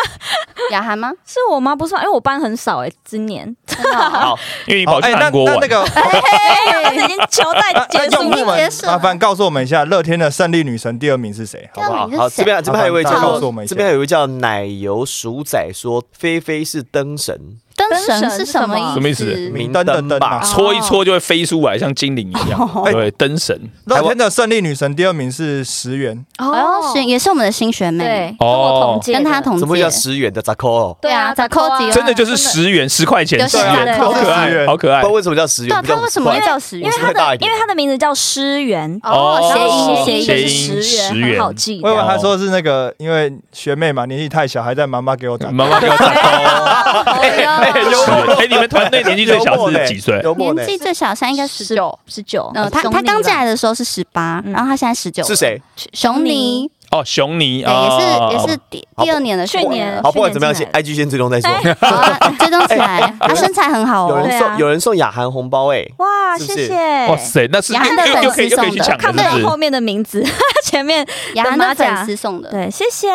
[0.71, 1.11] 雅涵吗？
[1.27, 1.75] 是我吗？
[1.75, 3.55] 不是吧，因为我班很少哎，今年
[3.93, 5.69] 好，因为你好哎，那跑去韩国玩那那。
[5.69, 11.69] 个哎，已经球赛那结束麻烦告诉我们一下，乐天的胜利女神第二名是谁？
[11.75, 12.09] 好不好？
[12.17, 18.95] 好，这边这边还有一位叫告诉我们一下这边还有一位叫奶油主宰说，菲菲是灯神，灯灯神神是什么意思？
[18.95, 20.21] 什么意思明灯的灯？
[20.43, 22.85] 搓一搓就会飞出来，像精灵一样。
[22.85, 23.59] 哎对，灯神。
[23.87, 29.97] 乐天的胜利女神第二名是石原，哦，是也是我们的新学妹哦，，跟我同跟她同怎么会叫届。
[29.99, 30.97] 十元的扎扣？
[31.01, 35.15] 对啊，对啊扣扣几真的就是十元，十块钱，有十元，好可爱，好可爱不知道。
[35.17, 35.69] 为什么叫石原？
[35.71, 37.03] 对啊，比较她为什么会叫石原因为？
[37.03, 40.49] 他的因为他的名字叫诗原，哦，谐音谐谐音。
[40.49, 41.81] 音十十元，元很好记。
[41.83, 45.51] 我以为他说是那个，因为学妹嘛年纪太小，还在妈妈给我打。
[45.51, 46.13] 妈妈给我打。
[48.39, 50.21] 哎，你们团队年纪最小是几岁？
[50.21, 50.67] 年？
[50.67, 51.99] 纪最小现在应该十九。
[52.07, 55.23] 十九，呃，他他刚进来的时候是十八，然后他现在十九。
[55.25, 55.37] 是？
[55.37, 55.61] 谁？
[55.93, 61.51] 熊尼，哦，熊尼也是也是第第二年的去年好，不管怎么样，先 IG 先追踪再说。
[61.81, 64.11] 好啊追踪起来， 他身材很好哦。
[64.11, 64.29] 有人。
[64.29, 64.39] 对啊。
[64.41, 66.57] 送有人送雅涵红包哎，哇，是不是？
[66.57, 67.07] 谢谢。
[67.09, 68.71] 哇塞，那是雅涵的又又可以粉丝送的。
[68.71, 70.23] 可以去抢看不后面的名字，
[70.65, 73.09] 前面雅涵的马甲粉丝送的，对，谢谢。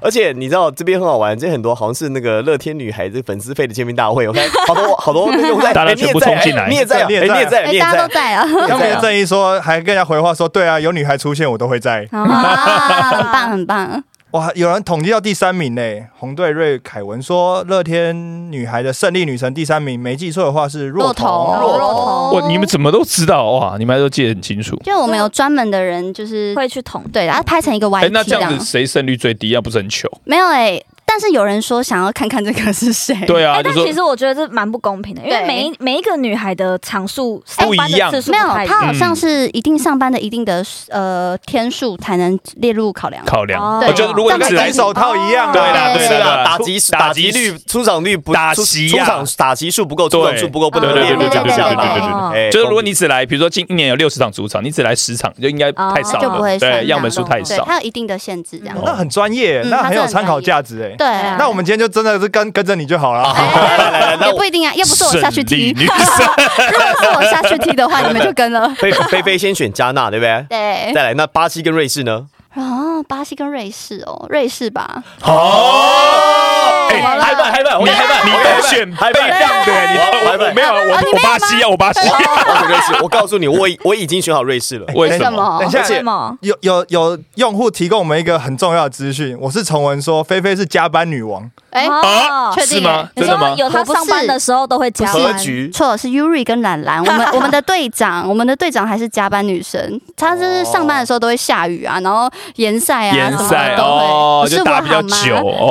[0.00, 6.64] 而且你知道这边很好玩，这很多好像是那个乐天女孩子粉丝费的签名大会，我看好多好多那个用户在，大家全部哎你也在冲进来。
[6.64, 8.14] 哎你也在啊，哎你也在你也在，哎，你也大家都在。
[8.14, 12.06] 在啊，他们的正义说，还跟人家回话说，对啊，有女孩出现我都会在。
[12.10, 14.04] 啊，很棒 很棒。
[14.32, 16.08] 哇，有人统计到第三名嘞！
[16.18, 21.24] 红队瑞凯文说，乐天女孩的胜利女神第三名，没记错的话是骆驼。
[21.24, 23.76] 驼骆驼哇，你们怎么都知道哇？
[23.78, 24.76] 你们还都记得很清楚。
[24.82, 28.64] 就我们有专门的人，就是会去统，对，然后拍成一个哎，YT 哎那这样子。
[28.64, 29.52] 谁胜率最低？
[29.54, 30.10] 那不是很糗？
[30.24, 30.82] 没有哎，
[31.14, 33.14] 但是有人说想要看看这个是谁。
[33.24, 43.24] 对啊，但其实我觉得这蛮不公平的，因为每一每一个女孩的场数上班不一样的次数没有，不太一样他好像是一定上班的一定的呃天数才能列入考量。
[43.24, 43.62] 考量。
[43.62, 45.52] 哦我觉得如果你只来跟手套一样啊。
[45.52, 51.94] 对啦对对啦打击打击率、出场率不打击呀出场打击数不够，出场数不够，不能对对列入对对对奖项嘛。
[51.94, 57.64] 对对对哦哎就是如果你只来，比如说今一年有六十场主场，你只来十场，就应该太少哦就不会了，对，样本数太，少。
[57.64, 58.76] 它有一定的限制，这样。
[58.84, 60.96] 那很专业，嗯那很有参考价值哎。
[61.04, 63.22] 对，啊那我们今天就真的是跟跟着你就好了。
[63.22, 68.68] 来来来，那我也不一定啊，要不是我下去踢， 如果是我下去踢的话，你们就跟了。
[68.76, 70.46] 菲菲菲先选加纳，对不对？
[70.48, 72.26] 对，再来，那巴西跟瑞士呢？
[72.54, 82.00] 哦，巴西跟瑞士哦，瑞士吧，好了嗨吧嗨吧，我你嗨吧，你我都选被让的，你我我我没有，我我巴西啊，我巴西。
[82.08, 83.02] 我选瑞士。
[83.02, 84.86] 我告诉你，我已我已经选好瑞士了。
[84.94, 85.58] 为什么？
[85.60, 85.72] 等一？
[85.72, 86.36] 下为，什么？
[86.40, 91.50] 有有有用户提供我们一个很重要的资讯，我是崇文说，菲菲是加班女王。
[91.70, 93.08] 哎，哦确定是吗？
[93.16, 93.54] 真的吗？
[93.56, 105.02] 有她上班的时候都会加班，和局错，是 Yuri 跟兰兰，我们 我们的队长，我们的队长还是加班女神，她就是上班的时候都会下雨啊，然后延赛啊，什么联赛都哦，会，是我就打比较？
[105.02, 105.08] 久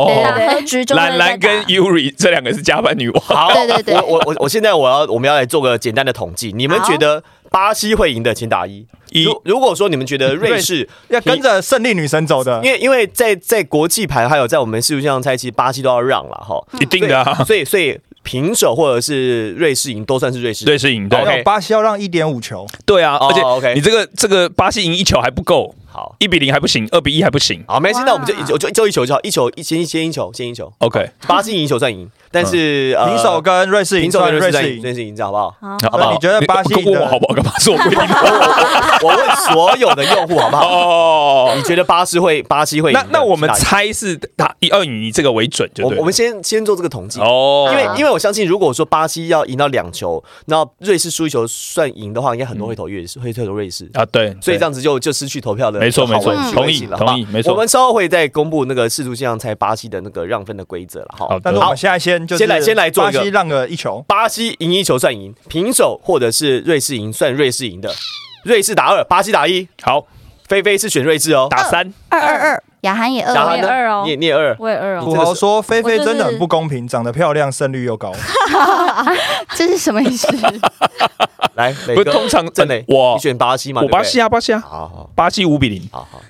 [0.07, 0.23] 对哦。
[0.23, 3.23] 打和局就会兰兰跟 Yuri 这两个是加班女王。
[3.23, 3.95] 好，对对对。
[3.95, 8.85] 我我我我现在我要我们要来做个简单的统计，你们觉得巴西会赢的，请打一。
[9.11, 9.23] 一。
[9.25, 12.61] 如如果说你们觉得瑞士，要跟着胜利女神走的。
[12.63, 20.65] 因，为因为在在国际牌还有在我们世足上猜，其实巴西都要让了哈，一定的啊，所以所以平手或者是瑞士赢都算是瑞士。
[20.65, 21.43] 瑞士赢对。
[21.43, 27.63] 巴西要让一点五球，对啊，哦而且 OK 你这个这个巴西赢一球还不够，好，一比零还不行，二比一还不行。
[27.67, 34.93] 好，没关系，那我们就就就就一球就好，一球一先先一球先一球，OK， 巴西赢一球算赢，但是呃平手跟瑞士赢平手算瑞士跟瑞士赢，瑞。
[34.95, 35.49] 士赢，这样好不好？
[35.61, 36.13] 好好不好？
[36.13, 37.35] 你觉得巴西问我好不好？
[37.35, 38.05] 干嘛说我不一定？
[39.03, 40.67] 我问所有的用户好不好？
[40.67, 42.93] 哦你，觉得巴西会巴西会赢？
[42.99, 45.87] 那那我们猜是打以二以这个为准，就。
[45.87, 47.19] 我我们先先做这个统计。
[47.19, 53.89] 哦，因为因为我相信，如果说巴西要赢到两球，那瑞士输一球算赢的话，应该很多会投瑞士，会投瑞士。
[53.93, 56.97] 啊对，所以这样子就就失去投票的没错没错同意了。
[56.97, 57.51] 同意没错。
[57.53, 61.07] 我们稍后会再公布那个世足项猜巴西的那个让分的规则了。
[61.17, 67.91] 哈好，但是我们现在先就是先来先来做一个巴西让个一球，巴西赢一球算赢，平手或者是瑞士赢算瑞士赢的。
[68.43, 70.05] 瑞士打二，巴西打一，好。
[70.45, 71.47] 菲菲是选瑞士哦。
[71.49, 74.01] 打三，二二二，雅涵也二也二哦。
[74.03, 78.11] 你也你也二，我也二哦，土豪说菲菲真的很不公平，长得漂亮，胜率又高。
[79.55, 80.27] 这是什么意思？
[81.55, 83.81] 来，不是通常真的，我你选巴西嘛？
[83.81, 85.81] 我巴西，啊巴西啊，好好巴西五比零。
[85.91, 86.21] 好好，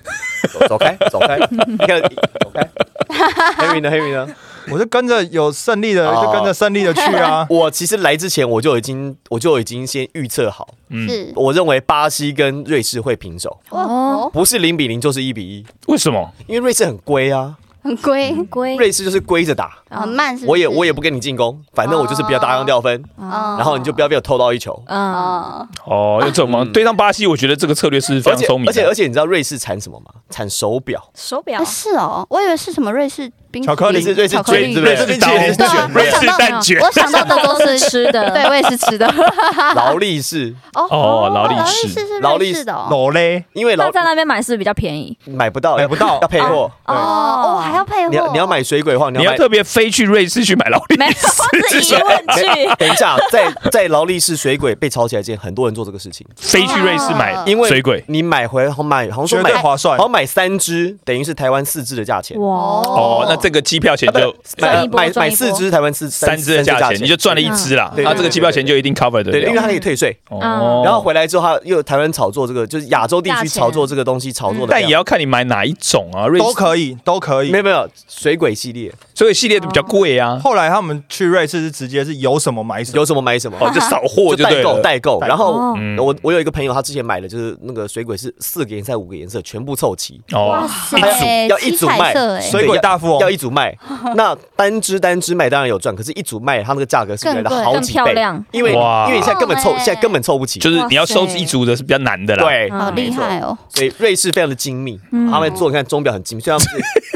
[0.52, 2.68] 走走开 走开，你看走开。
[3.56, 4.34] Henry 呢？Henry 呢？
[4.70, 7.46] 我就跟着有胜利的，哦就跟着胜利的去啊。
[7.50, 11.06] 我其实来之前我就已经我就已经先预测好，嗯，
[11.36, 16.32] 我认为巴西跟瑞士会平手，哦，不是零比零就是一比一，为什么？
[16.46, 24.82] 因为瑞士很龟啊，很龟，龟瑞士就是龟着打，很慢是，我也我也不跟你进攻，反正我就是不要大量掉分，哦，然后你就不要被我偷到一球。
[24.86, 26.62] 嗯，哦，哦，有这种吗？
[26.62, 28.68] 嗯对上巴西，我觉得这个策略是非常聪明。
[28.70, 30.06] 而且而且你知道瑞士产什么吗？
[30.30, 31.10] 产手表。
[31.14, 39.06] 手表哎是哦，我以为是什么瑞士冰淇巧克力是瑞士巧克力卷是不是瑞士刀瑞士对啊，瑞士我想到蛋卷我想到的都是吃的 对我也是吃的。
[39.76, 42.86] 劳力士，哦劳力劳力士士是劳力士瑞士的哦。
[42.90, 45.16] 裸嘞，因为劳那在那边买是不是比较便宜？
[45.26, 46.68] 买不到，买不到 要配货。
[46.84, 48.10] 对哦，还要配货。
[48.10, 49.36] 你要你要买水鬼的话，你要买。
[49.36, 52.74] 特别飞去瑞士去买劳力没有，士，是疑问句。
[52.78, 58.02] 等一下，在在劳力士水鬼被炒起来之前，很多人做这个事情，飞去瑞士买因为水鬼。
[58.08, 60.04] 你买回来好像买，好像说绝买对划算好。
[60.04, 62.40] 像买三只，等于是台湾四只的价钱。
[62.40, 67.92] 哇，哦，那这个机票钱就买买买四只台湾四三只的价钱，你就赚了一只啦。
[67.94, 69.60] 那这个机票钱就一定 cover 的对，因为了。
[69.60, 70.16] 它可以退税。
[70.30, 74.68] 哦，然后回来之后，他又台湾炒作这个，就是亚洲地区炒作这个东西，炒作的。
[74.70, 76.26] 但也要看你买哪一种啊。
[76.26, 77.58] 瑞士都可以，都可以没。
[77.58, 80.38] 有没有水鬼系列，所以系列都比较贵啊。
[80.42, 84.82] 后来他们去瑞士是直接是有什么买什么，有什么买什么，哦，就扫货 就代购对。
[84.82, 85.20] 代购。
[85.20, 85.28] 代购。
[85.28, 92.12] 然后我我有一个朋友，他之前买的就是那个水鬼是四个颜色、五个颜色全部凑齐，哦，一组要一组卖。
[92.40, 93.20] 水鬼大富翁。
[93.20, 93.76] 要一组卖。
[94.16, 98.44] 那单只单只卖当然有赚，可是一组卖它那个价格是原来的好几倍，更漂亮。
[98.52, 102.70] 因为因为你现在根本凑现在根本凑不齐，就是你要收一组的是比较难的啦。，对。
[102.70, 103.56] 好厉害哦！
[103.68, 105.30] 所以瑞士非常的精密，嗯。
[105.30, 106.60] 他们做你看钟表很精密，虽然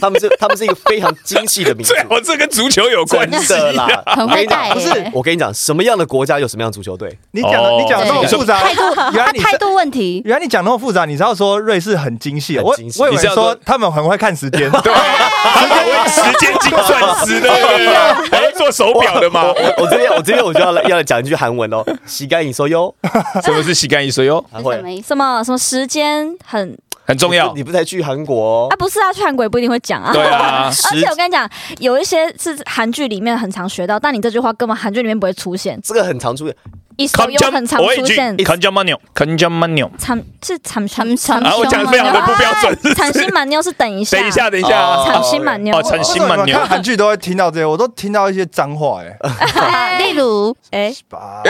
[0.00, 7.18] 他们是 他们是他们是一个非常精细的民族最，好这跟足球有关系的啦，很会带不是，我跟你讲，什么样的国家有什么样的足球队？
[7.31, 7.79] 你讲的哦。
[7.81, 8.83] 你讲的那么对复杂，态度，
[9.14, 10.20] 原来你他态度问题。
[10.27, 13.01] 原来你讲那么复杂，你知道说瑞士很精细，我很精细。
[13.01, 17.51] 我以为你是要说说他们很会看时间，对， 他们会时间精算师的，
[18.31, 19.44] 还会做手表的吗？
[19.44, 22.94] 我我这边我这边我就要来要来讲一句韩文哦，洗干净说哟，
[23.42, 24.44] 什么是洗干净说哟？
[24.53, 25.03] 什么？
[25.07, 26.77] 什么什么时间很
[27.09, 27.64] 很重要你。
[27.64, 28.75] 不才去韩国哦啊？
[28.75, 28.77] 哦？
[28.79, 30.12] 不是啊，去韩国也不一定会讲啊。
[30.12, 31.49] 对啊， 而且我跟你讲，
[31.81, 36.55] 有一些是韩剧里面很常学到，但你这句话根本韩剧里面不会出现，这个很常出现，
[36.98, 38.34] 一首有很常出现。
[38.34, 42.94] o n j a m a n o 产是产产产啊，我讲的非常的不标准。
[42.94, 51.40] 产心蛮牛是等一下，等一下，等一下哦，产心满妞哦，产心满牛看韩剧都会听到这些，我都听到一些脏话，哎，例如，哎，吧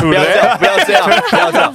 [0.00, 1.74] 不要这样，不要这样，不要这样。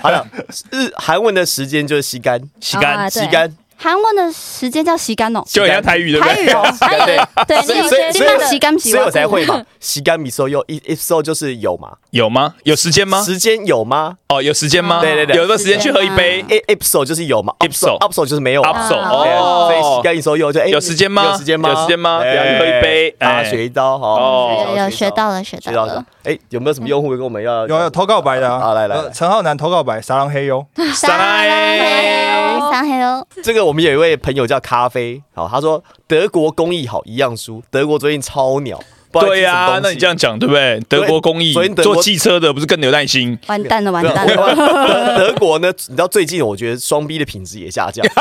[0.00, 0.26] 好了，
[0.70, 6.34] 日韩文的时间就是吸干，吸干吸干，韩文的时间叫洗干哦，就很像台语，对不对？
[6.34, 7.16] 台语哦，吸 干对。
[7.46, 8.12] 对，所以
[8.48, 12.54] 洗干洗所以我才会嘛，洗干米收有，if if so 就是有嘛，有吗？
[12.64, 13.22] 有时间吗？
[13.22, 14.16] 时间有吗？
[14.28, 15.00] 哦，有时间吗？
[15.00, 15.36] 对对对。
[15.36, 18.70] 有没有时间去喝一杯？？if if so 就是有嘛 If so up so 就是没有嘛。
[18.70, 21.30] Up so，对啊所以洗哦，干米收有就哎有时间吗？
[21.30, 21.68] 有时间吗？
[21.70, 22.20] 有时间吗？
[22.24, 24.64] 哎不要喝一杯大家哎学一招哦。
[24.66, 26.04] 哈，有有学到了，学学到了。
[26.24, 27.66] 哎，有没有什么用户跟我们要？
[27.68, 31.44] 有有投告白的好来来陈浩南投告白，撒浪嘿哟，撒拉
[32.70, 38.78] 三黑哦，这个我们有一位朋友叫咖啡，好，他说德国工艺好一样输，德国最近超鸟，
[39.12, 40.80] 对呀、那你这样讲对不对？
[40.88, 43.38] 德国工艺做汽车的不是更有耐心？
[43.46, 44.54] 完蛋了，完蛋了。
[44.54, 45.68] 德 德国呢？
[45.88, 48.14] 你知道最近我觉得双 B 的品质也下降， 你知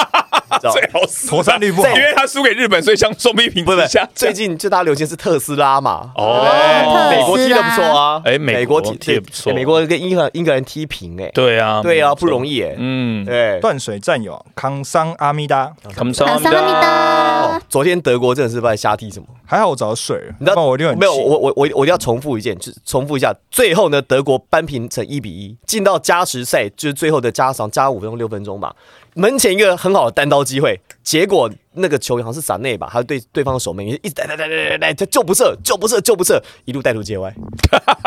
[0.63, 0.73] 道吗？
[0.73, 1.89] 最好死妥善率不好。
[1.89, 9.53] 因，为他输给日本，所以像双逼品质下，最近就大家流行是特斯拉嘛，哦美国踢的不错啊，哎美国国踢得不错。
[9.53, 12.27] 美国跟英格兰英格兰踢平哎，对啊，对啊，不。
[12.27, 13.57] 容易哎，嗯，对。
[13.61, 21.15] 断水战友康桑阿米达，他们感谢阿弥哦达，，昨天德国真的是不知道瞎踢什么，还好我找到水了，你知道不然没有？
[21.15, 23.33] 我我我我要重复一件，就是重复一下。
[23.49, 28.75] 最后呢，德国扳平成一比一，进到加时赛，就是最后的加长加五分钟六分钟吧。
[29.17, 37.33] 门前一个很好的单刀机会，结果那个球员好像是萨内吧，他对对方的守门员一直带带带带带带，他就不射，就不射，就不射，一路带路界外，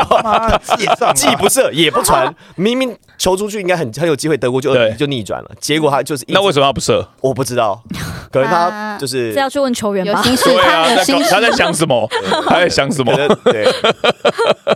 [1.15, 7.05] 既不射也不传，明明球出去应该很很有机会，德国就就逆转了，结果他就是那为什么要不射？
[7.21, 7.83] 我不知道，
[8.31, 10.13] 可能他啊就是这要去问球员吧。
[10.13, 10.87] 有心事，对啊，
[11.29, 12.09] 他在想什么？
[12.47, 13.13] 他在想什么
[13.45, 13.65] 对。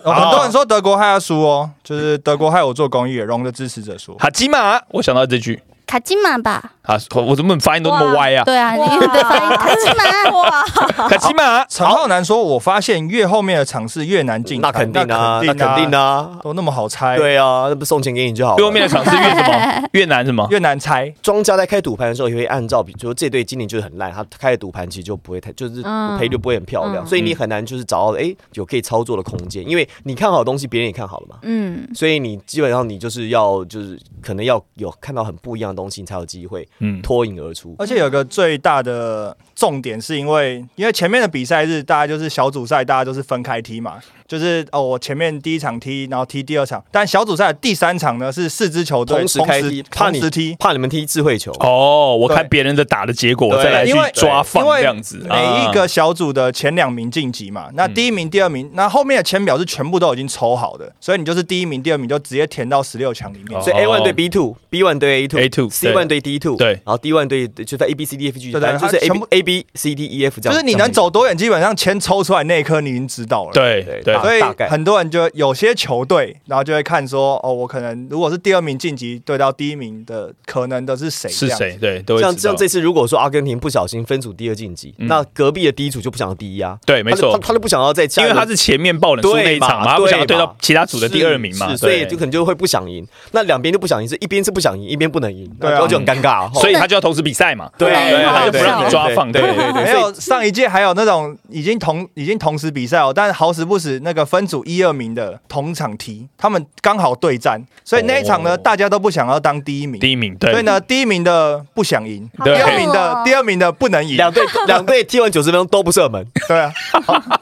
[0.03, 6.73] 哦 很多人说德国害他输哦，就是德国害我做公益，荣的支持者说，哈基玛，我想到这句卡金马吧？
[6.83, 8.44] 啊，我我怎么发音都那么歪啊？
[8.44, 10.05] 对啊，你的发音卡金马。
[10.35, 10.62] 哇，
[11.09, 18.57] 卡基玛，陈浩南说，我发现越后面的场次越难进，那肯定啊，那肯定啊，啊，都那么好猜，，对啊，那不送钱给你就好了。
[18.57, 19.88] 最后面的场次越什么？
[19.92, 20.47] 越难什么？
[20.51, 37.75] 越难猜，庄家在开赌盘的时候也会按照，比如说这对今年就是很烂，他开的赌盘其实就不会太，就是嗯赔率不会很漂亮，嗯所以你很难就是找到哎有可以操作的空间，因为你看好的东西别人也看好了嘛，嗯，所以你基本上你就是要就是可能要有看到很不一样的东西，你才有机会嗯，脱颖而出。
[37.79, 50.57] 而且有个最大的重点是因为，因为前面的比赛日大家就是小组赛，大家都是分开踢嘛，就是哦，我前面第一场踢，然后踢第二场，但小组赛的第三场呢是四支球队同时开踢，怕你同时踢。
[50.59, 51.53] 怕你们踢智慧球。
[51.61, 55.19] 哦，我看别人的打的结果，我再来去因为抓放这样子。
[55.29, 63.59] 每一个啊小组的前两名晋级嘛，那第一名、第二名，那后面的签表是全部都已经抽好的，所以你就是第一名、第二名就直接填到十六强里面。
[63.59, 67.13] 哦所以 A one 对 B two，B one 对 A A two，two，C one 对 D two，对然后 D
[67.13, 70.25] one 对就在 A B C D F G，对对就是全 B 部 A B C D E
[70.27, 70.55] F 这样。
[70.55, 73.53] 就是你能走多远，基本上签抽出来那一刻你已经知道了。。
[73.53, 81.29] 对对对，所以很多人就有些球队，然后就会看说，哦，我可能如果是第二名晋级对到第一名的，可能的是谁？
[81.29, 81.79] 是谁？
[81.81, 86.79] 对，像像这次如果说阿根廷不小心分组第二晋级，嗯那隔壁的第一组就不想要第一啊。
[86.87, 93.07] 对，没错他就他，他就不想要再下因，为他是前面爆冷输那一场嘛，他不想要对到其他组的第二名嘛，是所以就可能就会不想赢。
[93.33, 96.53] 那两边就不想赢，是一边是不想赢，一边不能赢，对啊然后就很尴尬。
[96.55, 108.57] 所以他就要同时比赛嘛，对对，他就不让你抓放，对对对对没有上一届还有那种已经同已经同时比赛哦，但是好死不死那个分组一二名的同场踢，他们刚好对战，所以那一场呢，哦。
[108.59, 110.51] 大家都不想要当第一名，第一名，对。
[110.53, 116.73] 所以，呢，第一名的不想赢，第对二名的哦第二名的不能赢，两队两队踢完九十分钟都不射门，对啊，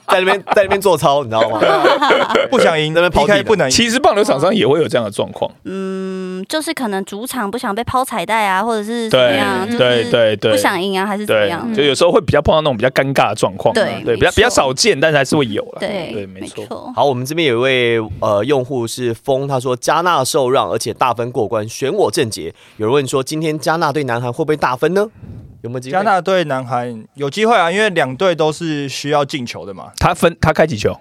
[0.08, 1.60] 在那边在那边做操，你知道吗？
[2.50, 3.44] 不想赢在那边跑地，PK 的。
[3.44, 11.74] 不能赢，其实棒球场上也会有这样的状况，嗯，就是可能主场不想被抛彩带啊，或者是怎么对样，就对是对对，不想赢啊，还是怎么对样，？
[11.74, 14.36] 就有时候会比较碰到那种比较尴尬的状况，对对，比较没错。
[14.36, 16.51] 比较少见，但是还是会有了，对对，没错。
[16.52, 16.92] 错。
[16.94, 22.54] 好，我们这边有一位呃用户是风，他说加纳受让，而且大分过关，选我正解。
[22.76, 25.08] 有人问说，今天加纳对南韩会不会大分呢？
[25.62, 25.92] 有没有机会？
[25.92, 30.96] 加纳对南韩有机会啊，因为两队都是需要进球的嘛，他分他开几球？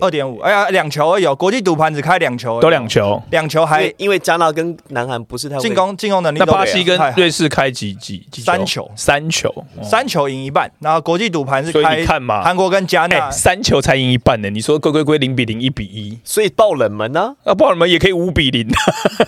[0.00, 3.22] 二点五，哎呀，两球而已哦，国际赌盘只开两球而已哦，都两球。
[3.30, 8.90] 两球还因为加纳跟南韩不是太进，攻进攻能力都那巴西跟瑞士开几几几三球。
[8.96, 9.82] 三球，哦。
[9.82, 14.50] 三球赢一半，然后国际赌盘是开看嘛韩国跟加纳哎，三球才赢一半呢。
[14.50, 18.68] 你说归归归零比零一比一，所以爆冷门呢、啊，不然我们也可以五比零。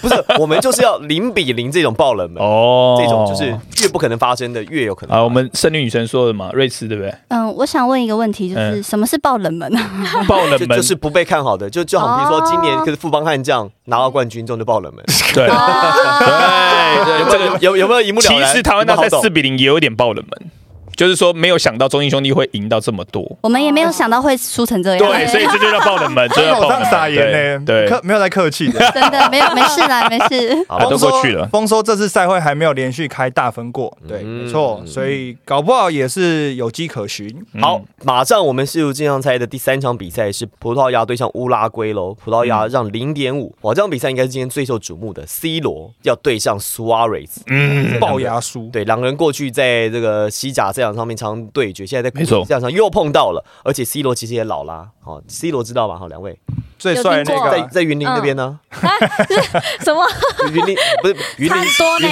[0.03, 3.01] 不是，我们就是要零比零这种爆冷门，哦。
[3.01, 7.15] 这种就是越不可能发生的越有可能啊，我们胜利女神说的嘛，瑞士对不对？
[7.29, 9.91] 嗯，我想问一个问题，就是嗯什么是爆冷门 啊？
[10.29, 15.05] 爆冷门就就是不被看好的，就就好比如说今年哦可是富邦悍将拿到冠军，这种就爆冷门。
[15.35, 18.57] 对哦对对， 这个有有没有一目了然其？
[18.57, 20.51] 实台湾大赛四比零也有点爆冷门，
[20.97, 23.37] 就是说没有想到中英兄弟会赢到这么多。
[23.43, 24.99] 我们也没有想到会输成这样。
[24.99, 26.91] 对，所以这就叫爆冷门， 这就叫爆冷门。
[26.91, 28.79] 撒盐呢，对，客没有在客气的。
[28.93, 30.65] 真的没有没事啦，没事。
[30.69, 37.29] 好啊都过去了丰收这次赛会还没有连续开大分过，对，嗯没错，所以搞不好也是有迹可循。
[37.53, 42.15] 嗯好，马上我们世足经常猜的第三场比赛是葡萄牙对上乌拉圭喽。
[42.15, 45.25] 葡萄牙让零点五，哇，这场比赛应该是今天最受瞩目的。
[45.27, 54.89] C 罗要对上苏亚雷斯，嗯，龅牙叔，对，两个人过去在这个西甲赛场上面常对决，现在在没错这场上又碰到了，而且 C 罗其实也老啦。
[55.05, 55.97] 哦，C 罗知道吧？
[55.97, 56.37] 好，两位
[56.79, 58.59] 最帅的那个在在云林那边呢，
[59.85, 60.05] 什么
[60.53, 62.09] 云林不是 云林多呢？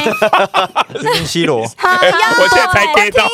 [1.03, 3.27] 云林 C 罗，我现在才 get 到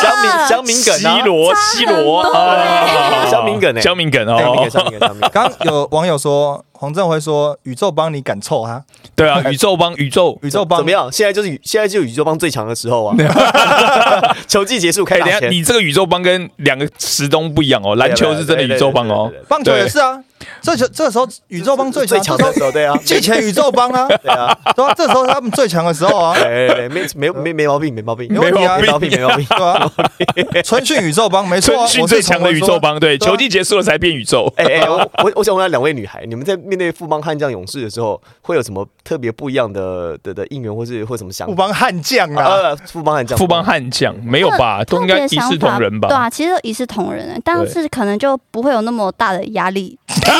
[0.00, 3.80] 香民香民梗西啊，罗西罗啊，乡民梗呢？
[3.80, 5.30] 香民梗哦，乡民梗乡民梗。
[5.32, 8.84] 刚有网友说黄振辉说宇宙帮你敢凑他，
[9.14, 10.38] 对啊， 宇宙帮宇宙。
[10.42, 10.78] 宇宙帮。
[10.78, 11.10] 怎么样？
[11.10, 13.16] 现在就是宇现在就是宇宙帮最强的时候啊！
[14.46, 19.32] 球季结束开哎，等一下，打前，你这个宇宙帮跟两个时东不一样哦，篮球是真的宇宙帮哦。
[19.48, 20.20] 棒球也是啊，
[20.60, 29.46] 这时这时候宇宙帮最最强，的时候，对啊，借钱宇宙帮啊， 对啊，对啊，这时候他们最强的时候啊，对 没没没没毛病，没毛病，没问题啊没毛病，没毛病。
[30.34, 33.30] 对啊，春训宇宙帮没错最强的宇宙帮，对，对啊。
[33.30, 34.52] 球季结束了才变宇宙。
[34.56, 41.52] 哎哎，我我我想问下两位女孩，你们在面对富邦悍将勇士的时候，会有什么特别不一样的的的应援，或是或什么想法？
[41.52, 44.82] 富邦悍将啊，呃，富邦悍将，富邦悍将没有吧？
[44.84, 46.08] 都应该一视同仁吧？
[46.08, 50.32] 对啊，其实都一视同仁，但是可能就不会有那么大的压力，就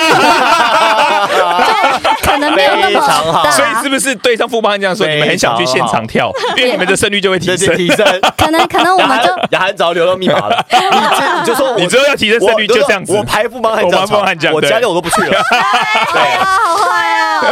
[2.23, 7.77] 可能没有那么非常好，所以是不是对上富邦悍将的时候，你们很想去现场跳， 因为你们的胜率就会提升？
[7.77, 8.05] 提升。
[8.37, 10.79] 可能可能我们就雅涵早留到密码了，你
[11.19, 15.31] 这你就说我你之后要提升胜率就这样子我排富邦悍将我排富邦悍将我对加六我都不去了。
[16.13, 17.43] 对，啊，好坏啊！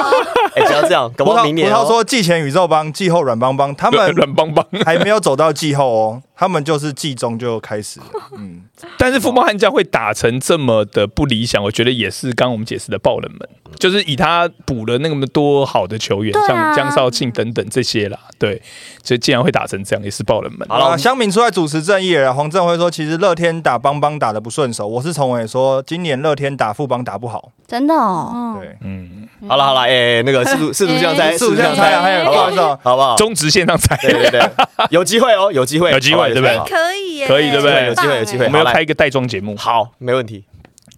[0.55, 8.01] 哎，只要这样，搞不葡萄葡好明年哦萄说季前宇宙帮，季后软邦邦，他们软邦邦，还没有走到季后哦，他们就是季中就开始，
[8.37, 8.63] 嗯，
[8.99, 18.61] 但是富邦悍将会打成这么的不理想，我觉得也是刚刚我们解释的爆冷门，就是以他补了那么多好的球员，啊像江少庆等等这些啦，对，
[19.03, 20.67] 所以竟然会打成这样，也是爆冷门。
[20.69, 22.33] 好了我们啊，乡民出来主持正义了。
[22.33, 33.17] 黄正辉说，其实乐天打邦邦打的不顺手，我是从伟说，今年乐天打富邦打不好，真的哦，嗯，对，嗯，好了好了，哎，那个四足四足相猜，四五相猜啊，还有好不好好意思哦，好不好？
[33.17, 34.51] 中直线上猜，对对对，
[34.91, 36.59] 有机会哦，有机会，有机会对不对？
[36.69, 37.87] 可以耶，可以对不对？
[37.87, 40.45] 有机会有机会我们来开一个带妆节目，好，没问题。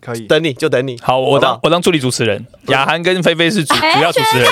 [0.04, 0.20] 可以。
[0.26, 0.98] 等你就等你。
[1.02, 4.46] 好，我当我当助理主持人，雅涵跟菲菲是主主要主持人。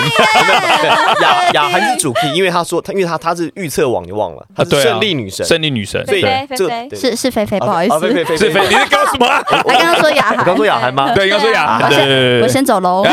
[1.21, 9.43] 雅雅涵是主 key，因为他说他因为他他是预测网，你忘了，他是对啊胜利女神，胜利女神，所以对，这个菲菲是是菲菲，不好意思，啊菲菲菲是菲，你在搞什么啊？
[9.47, 11.12] 他刚刚说雅涵，我刚说雅涵吗？
[11.15, 13.05] 对，应该说雅涵，我先对对对对我先走喽。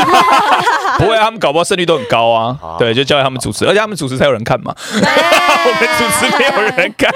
[0.97, 2.57] 不会啊，他们搞不好胜率都很高啊。
[2.77, 4.73] 对，就交给他们主持，而且他们主持才有人看嘛。
[4.91, 7.09] 我们主持没有人看。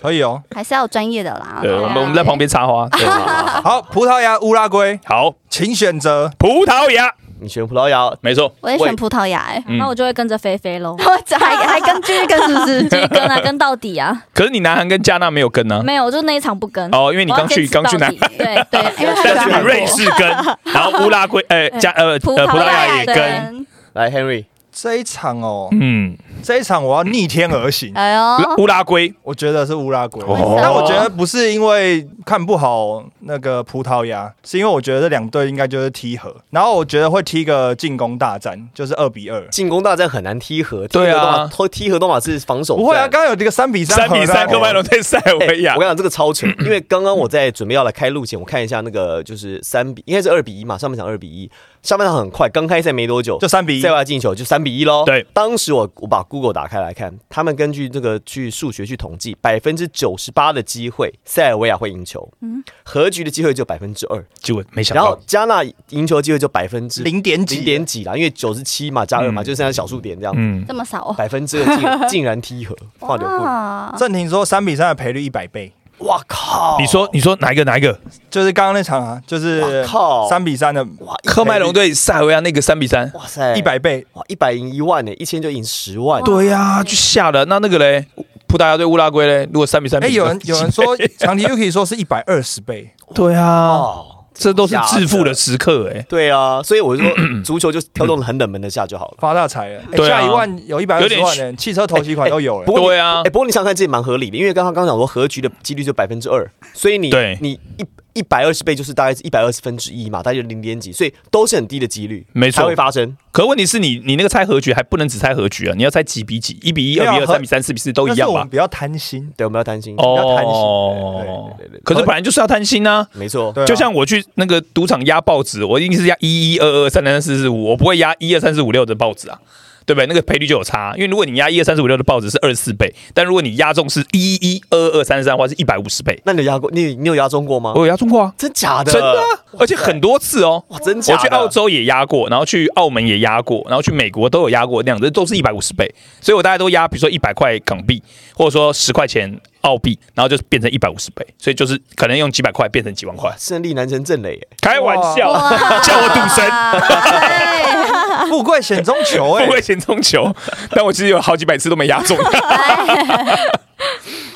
[0.00, 0.40] 可以哦。
[0.54, 1.58] 还是要有专业的啦。
[1.60, 2.88] 对，我们我们在旁边插花。
[2.88, 6.28] 对，好，葡萄牙、乌拉圭，好，请选择。
[6.36, 7.08] 葡萄牙，
[7.40, 8.52] 你选葡萄牙，没错。
[8.60, 12.82] 我也选葡萄牙，哎，嗯那我就会跟着菲菲喽， 我这还还跟继续跟是不是？
[12.88, 14.24] 继续跟啊，跟到底啊。
[14.34, 15.80] 可是你南韩跟加纳没有跟呢？
[15.84, 16.84] 没有，我就那一场不跟。
[16.92, 20.28] 哦，因为你刚去刚去南对对，因为他但是你瑞士跟，
[20.74, 23.14] 然后乌拉圭，呃，加呃呃葡萄牙也跟。
[23.14, 30.22] 跟，来 Henry，这一场哦，嗯，这一场我要逆天而行，哎呦，乌拉圭，我觉得是乌拉圭。
[30.22, 39.46] 哦但我觉得不是因为看不好那个葡萄牙，是因为我觉得这两队应该就是踢和，然后我觉得会踢个进攻大战，就是二比二。
[39.48, 45.90] 进攻大战很难踢和，对啊踢踢踢和都马是防守，不会啊，刚刚有这个三比三，三比三，科麦隆对塞尔哎维亚我跟你。
[45.90, 51.50] 讲，这个超扯，因为刚刚我在准备要来开路前，我看一下那个就是三比，应该是二比一嘛，上半场二比一，
[51.82, 53.90] 下半场很快，刚开赛没多久就三比一塞。
[53.90, 55.04] 外进球就三比一喽。
[55.04, 67.56] 对，当时我我把 Google 打开来看，他们根据这个去数学去统计，百分之九十八的机会塞尔维亚会赢球，嗯，和局的机会就百分之二，结果没想到然后到，加纳赢球机会就百分之零点几。
[67.56, 69.44] 零点几啦，因为九十七嘛加二嘛，嗯。
[69.44, 70.32] 就剩下小数点这样。
[70.32, 71.04] 子，嗯，这么少。
[71.04, 76.76] 哦，百分之二竟 竟然踢和，哇，郑婷说三比三的赔率一百倍，哇靠！
[76.78, 77.98] 你说你说哪一个哪一个？
[78.30, 83.10] 就是刚刚那场啊，就是靠三比三的哇，科麦隆对塞尔维亚那个三比三。
[83.14, 84.06] 哇塞，一百倍。
[84.14, 86.22] 哇，一百赢一万呢，一千就赢十万。
[86.22, 87.44] 对呀，就吓了。
[87.44, 88.06] 那那个嘞，
[88.46, 96.00] 葡萄牙对乌拉圭嘞，如果三比三，哎，有人有人说 长堤 Yuki 说是一百二十倍，对啊，哦，这都是致富的时刻哎。
[96.08, 97.12] 对啊，所以我就说
[97.44, 99.18] 足球就挑这种很冷门的下就好了。
[99.20, 99.80] 发大财了。
[99.92, 102.72] 哎对啊下一万有一百二十万呢，汽车头期款都有了不。
[102.72, 107.84] 过你对啊哎，不过你想想看，这也蛮合理的，因为刚刚刚讲说和局的几率就百分之二，所以你对你一
[108.14, 113.16] 一百二十倍就是大概是一百二十分之一嘛，大概就零点几，所以都是很低的几率，没错才会发生。
[113.32, 118.48] 可问题是你你那个猜和局还不能只猜和局啊，你要猜几比几，一比一、二比二、三比三、四比四都一样吧但是我们？
[118.48, 119.96] 比较贪心，对，我们要贪心。
[119.96, 123.06] 较贪心哦对对对对，可是本来就是要贪心啊。
[123.12, 129.38] 没错，就像我去那个赌场压报纸，我一定是压一一二二三三四四五，我不会压一二三四五六的报纸啊，
[129.86, 130.06] 对不对？
[130.06, 136.20] 那个赔率就有差，因为如果你压一二三四五六的报纸是二十四倍，但如果你压中是一一二二三三的话是一百五十倍。
[136.24, 136.70] 那你有压过？
[136.72, 137.80] 你你有压中过吗我？
[137.80, 138.92] 有压中过啊，真假的？
[138.92, 139.24] 真的啊、
[139.58, 140.62] 而且很多次哦。
[140.68, 141.20] 哇，真假的？
[141.20, 148.02] 我去澳洲也压过，然后去澳门也压过，然后去美国都有压过那样子，都是一百五十倍，所以我大家都压，比如说一百块港币，
[148.34, 155.32] 或者说十块钱澳币，然后就变成一百五十倍，所以就是可能用几百块变成几万块，胜利男神郑磊耶，开玩笑，
[155.82, 160.34] 叫我赌神，对 富贵险中求哎富贵险中求，
[160.70, 162.16] 但我其实有好几百次都没压中。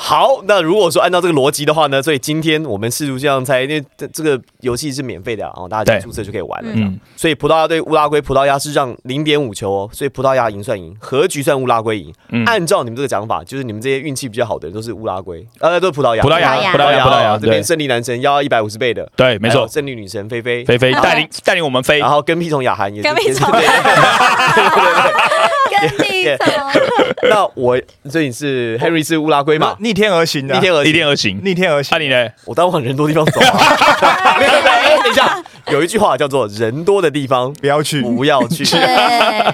[0.07, 6.71] 好，那如果说按照这个逻辑的话呢，所以今天我们试图这样猜，因为这这个游戏是免费的啊，然后大家注册就可以玩了。
[6.75, 12.13] 嗯，所以葡萄牙对乌拉圭，葡萄牙是让零点五球哦，所以葡萄牙赢算赢，和局算乌拉圭赢。
[12.29, 12.45] 嗯。
[12.45, 22.01] 按照你们这个讲法，就是你们这些运气比较好的人都是乌拉圭，呃，都是葡萄牙，葡萄牙，葡萄牙，葡萄牙，这边胜利男神要一百五十倍的，对，没错，胜利女神菲菲，菲菲 带领带领我们飞。
[22.01, 25.54] 然，后跟屁虫雅涵也是跟屁虫 对对对
[27.29, 27.81] 那我
[28.11, 31.09] 所以是 Henry 是乌拉圭嘛，逆天而行的啊，逆天而逆天行。
[31.11, 31.41] 而行。
[31.45, 32.05] 逆天而行那。
[32.05, 32.29] 你呢？
[32.45, 34.39] 我当然往人多地方走啊。
[34.39, 38.65] 没 有没有，哎等一下，有一句话叫做“人多的地方不要去，不要去”。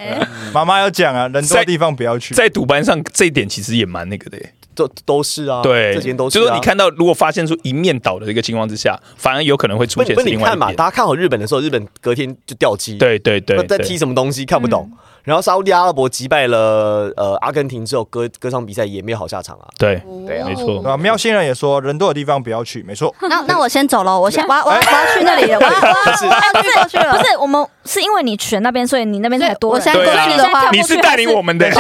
[0.53, 2.35] 妈妈要讲啊，人多的地方不要去。
[2.35, 4.53] 在赌班上这一点其实也蛮那个的耶。
[4.73, 6.41] 都都是啊，对，这些都是、啊。
[6.41, 10.73] 就是说你看到，如果发现出一面倒的一个情况之下，反而有可能会出不不，现是你看嘛。
[10.73, 14.91] 大家看好日本的时候，日本隔天就掉机，，对对对那在踢什么东西看不懂。
[15.31, 19.63] 然后沙烏地阿拉伯击败了呃阿根廷之后，歌歌唱比赛也没有好下场啊。
[19.79, 23.15] 对，对啊没错啊，喵星人也说，人多的地方不要去，没错。
[23.21, 29.71] 那那我先走了，我先 我要我要我要去那里了，我要 我要我要去过去了，不是我们是因为你选那边，所以你那边才多。
[29.71, 31.73] 我现在过去的话你是带领我们的，你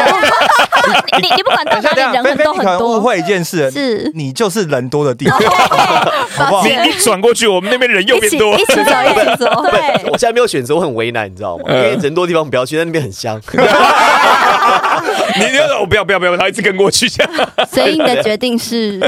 [1.23, 3.01] 你你不管到哪里，人菲菲，很多误。
[3.01, 5.37] 会一件事，是你就是人多的地方，
[6.37, 6.71] 好不好你？
[6.85, 8.59] 你转过去，我们那边人又变多一。
[8.59, 11.65] 起走一起走，对，我现在没有选择，我很为难，你知道吗？
[11.69, 13.40] 因嗯为人多地方不要去，但那边很香。
[15.39, 17.09] 你就说我不要不要不要，他一直跟过去。
[17.71, 19.01] 所以你的决定是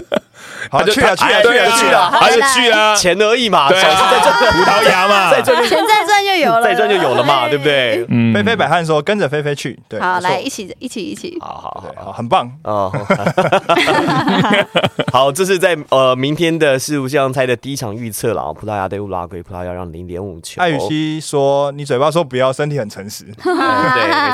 [0.70, 7.64] 好他就去了去啊去了去了，他就去啊，钱而已嘛，对在赚，啊，葡萄牙嘛，再赚就钱再赚就有了，再赚就有了嘛，对不？
[7.64, 8.04] 对？
[8.08, 12.12] 嗯菲菲百汉说跟着菲菲去，对，好，来一起一起一起，好好，好。
[12.12, 12.50] 很棒。
[12.64, 12.90] 哦，
[15.12, 18.52] 好，这是在呃明天的世足项猜的第一场预测了啊。
[18.52, 20.60] 葡萄牙对乌拉圭，葡萄牙让零点五球。
[20.60, 23.24] 艾雨希说：“你嘴巴说不要，身体很诚实。
[23.44, 23.54] 嗯
[23.94, 24.30] 对，没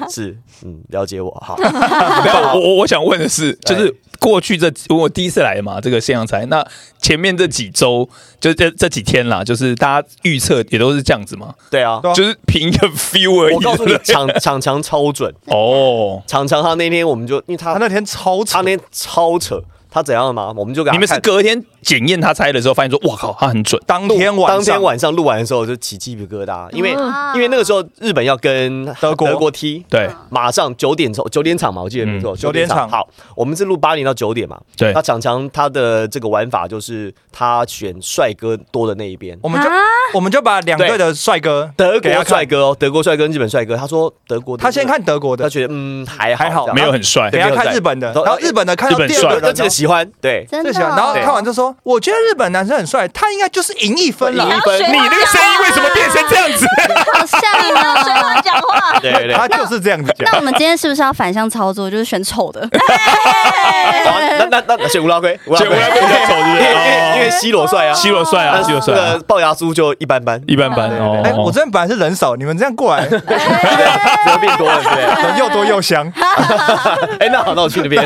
[0.00, 1.30] 错，是，嗯，了解我。
[1.44, 3.92] 好， 没有，我我我想问的是，就是
[4.22, 6.64] 过去这我第一次来嘛，这个现象才，那
[7.00, 8.08] 前面这几周，
[8.40, 13.54] 就这这几天啦，就是大家预测也都是这样子嘛，对啊，就是凭一个 feel 而已。
[13.54, 14.14] 我告诉你对，不对？
[14.14, 19.60] 场场强超准，哦，场强他那天我们就因为他他那天超扯，他那天超扯，
[19.92, 20.52] 他怎样嘛？
[20.56, 23.80] 我们就给他你们是隔天检验他猜的时候，发现说，哇靠，他很准。
[23.86, 27.32] 当天晚当天晚上录完的时候就起鸡皮疙瘩，因为啊。
[27.34, 29.52] 因为那个时候日本要跟德国德国。
[29.52, 30.08] 踢，对。
[30.30, 32.88] 马上九点钟九点场嘛，我记得没错，嗯九点场。
[32.88, 34.58] 好，我们是录八点到九点嘛。
[34.78, 34.92] 对。
[34.94, 39.74] 那，常常他的这个玩法就是他选帅哥多的那一边，我们就啊？
[40.14, 42.26] 我们就把两队的帅哥德国给他看。
[42.26, 47.30] 帅哥哦，德国帅哥跟日本帅哥，他说德国的他先看德国的，他觉得嗯还好还好没有很帅。
[47.30, 49.18] 对给他没有在看日本的，然后日本的看到日本帅。
[49.20, 50.46] 第二个人，那这个喜欢对。
[50.50, 54.50] 真的最喜欢，然后哦，看完就说：“我觉得日本男生很帅，他应该就是赢一分了赢。
[54.56, 56.66] 一分你那个声音为什么变成这样子？
[57.12, 57.40] 好像
[57.74, 58.98] 啊谁乱讲话？
[59.00, 60.28] 对对对，他就是这样子讲。
[60.30, 62.60] 那我们今天是不是要反向操作，就是选丑的？
[64.04, 71.20] 好那那那那选乌拉圭，乌选乌拉圭比较丑，是不因为因为因为是？C 罗帅啊哦，C 罗帅啊，C 罗帅啊那个，龅牙猪就一般般，一般般哦。
[71.24, 73.20] 哎，我这边本来是人少，你们这样过来，人
[74.40, 75.02] 变多了，对不对？
[75.24, 76.10] 人又多又香。
[77.20, 78.04] 哎，那好，那我去那边，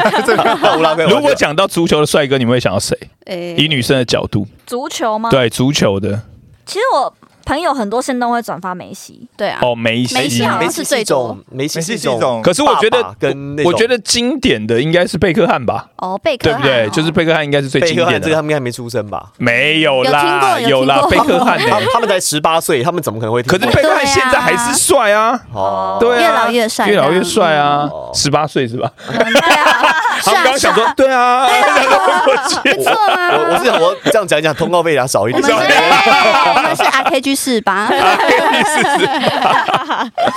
[0.63, 1.05] 那乌拉圭。
[1.07, 2.97] 如果讲到足球的帅哥，你们会想到谁？
[3.27, 6.23] 诶以女生的角度，足球吗？，对足球的
[6.65, 7.13] 其实我
[7.45, 10.15] 朋友很多现都会转发梅西，对啊，哦，梅西。
[10.17, 16.87] 梅西好像梅西是一种，梅西梅是一种西是一种，可是我觉得爸爸，跟那种我觉得经典的应该是贝克汉吧，哦，贝克汉对不对？
[16.87, 18.25] 哦就是贝克汉应该是最贝克汉经典的。
[18.25, 19.31] 这个他们应该还没出生吧？
[19.39, 21.79] 没有啦，有听过有啦， 贝听过克汉呢他？
[21.79, 23.59] 们他们才十八岁，他们怎么可能会听过？
[23.61, 28.91] 可是贝克汉现在还是帅啊，哦，对啊，越老越帅越老越帅啊哦，十八岁是吧？
[29.07, 31.47] 嗯对啊，他们刚刚想说对啊，
[32.65, 33.31] 不错啊。
[33.33, 35.55] 我我是想我这样讲一讲，通告费要少一我点。
[35.57, 35.67] 们。
[35.69, 35.75] 是，
[36.57, 37.89] 我们是 RKG 四八，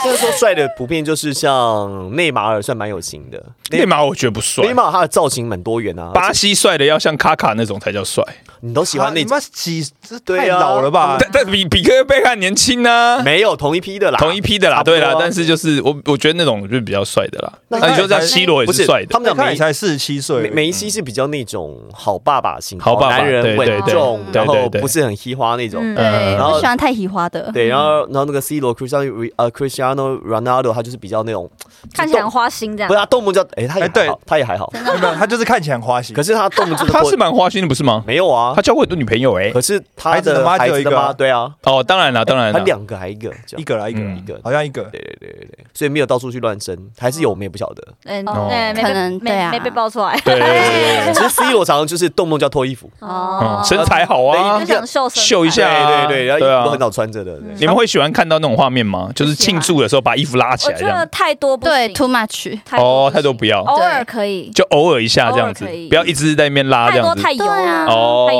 [0.04, 4.66] 就是说帅的普遍就是像内马尔算蛮有型的，内马尔我觉得不帅。
[4.66, 8.24] 内，马尔他的造型蛮多元啊，巴西帅的要像卡卡那种才叫帅，
[8.62, 11.18] 你都喜欢那你种们几这太对啊老了吧？
[11.20, 13.22] 但但比比克贝克汉年轻呢。
[13.24, 17.54] 没有同一批的啦，同一批的啦，对啦，但是就是我我觉得那种就是比较帅的啦。
[17.70, 25.82] 那那你说在 C 罗也是是帅的他，们讲梅才四十七岁，梅梅西是比较那种好爸爸型，好爸爸男人稳对对对重，然后不是很嘻花那种。
[25.84, 27.52] 嗯，对，然后不喜欢太嘻花的。
[27.54, 31.50] 对，然后然后那个 C 罗 Cristiano 呃 Cristiano Ronaldo 他就是比较那种，
[31.94, 33.00] 看起来很花心这样不是。
[33.00, 36.24] 他动不动就哎他也哎对，他也还好，没有，他就是看起来很花心可。
[36.24, 38.04] 是他动不动 他是蛮花心的，不是吗？
[38.06, 39.50] 没有啊他，交过很多女朋友哎。
[39.52, 43.62] 可是他孩子的妈孩只有一个对啊，哦，当然了，当然了，他两个还一个，这样。
[43.62, 44.18] 一个啦，一个嗯。
[44.18, 44.84] 一个，好像一个。
[44.84, 47.84] 对对对对对，所以没有到处去乱生，还是有我们也不晓得。
[48.06, 48.48] 嗯，哦。
[48.50, 49.52] 对，没可被能对啊。
[49.52, 50.20] 没没被爆出来。
[50.26, 51.14] 对对对对对。
[51.14, 53.60] 其实 C 罗常常就是动不动就要脱衣服，哦。
[53.60, 54.60] 嗯，身材好啊。
[54.60, 55.28] 就，想秀身材。
[55.28, 56.06] 秀一下啊。
[56.08, 56.60] 对对对，然后衣对啊。
[56.62, 57.56] 服都很少穿着的，对。
[57.60, 59.10] 你们会喜欢看到那种画面吗？
[59.16, 61.08] 就是庆祝的时候把衣服拉起我觉得来这样。
[61.12, 62.60] 太多不对，too much。
[62.66, 67.22] 太多哦，太多不要，偶尔可以，就偶尔一下这样子偶尔可以，不要一直在那边拉这样子。
[67.22, 67.86] 太多太油对啊。
[67.86, 68.26] 了，哦。
[68.30, 68.39] 太油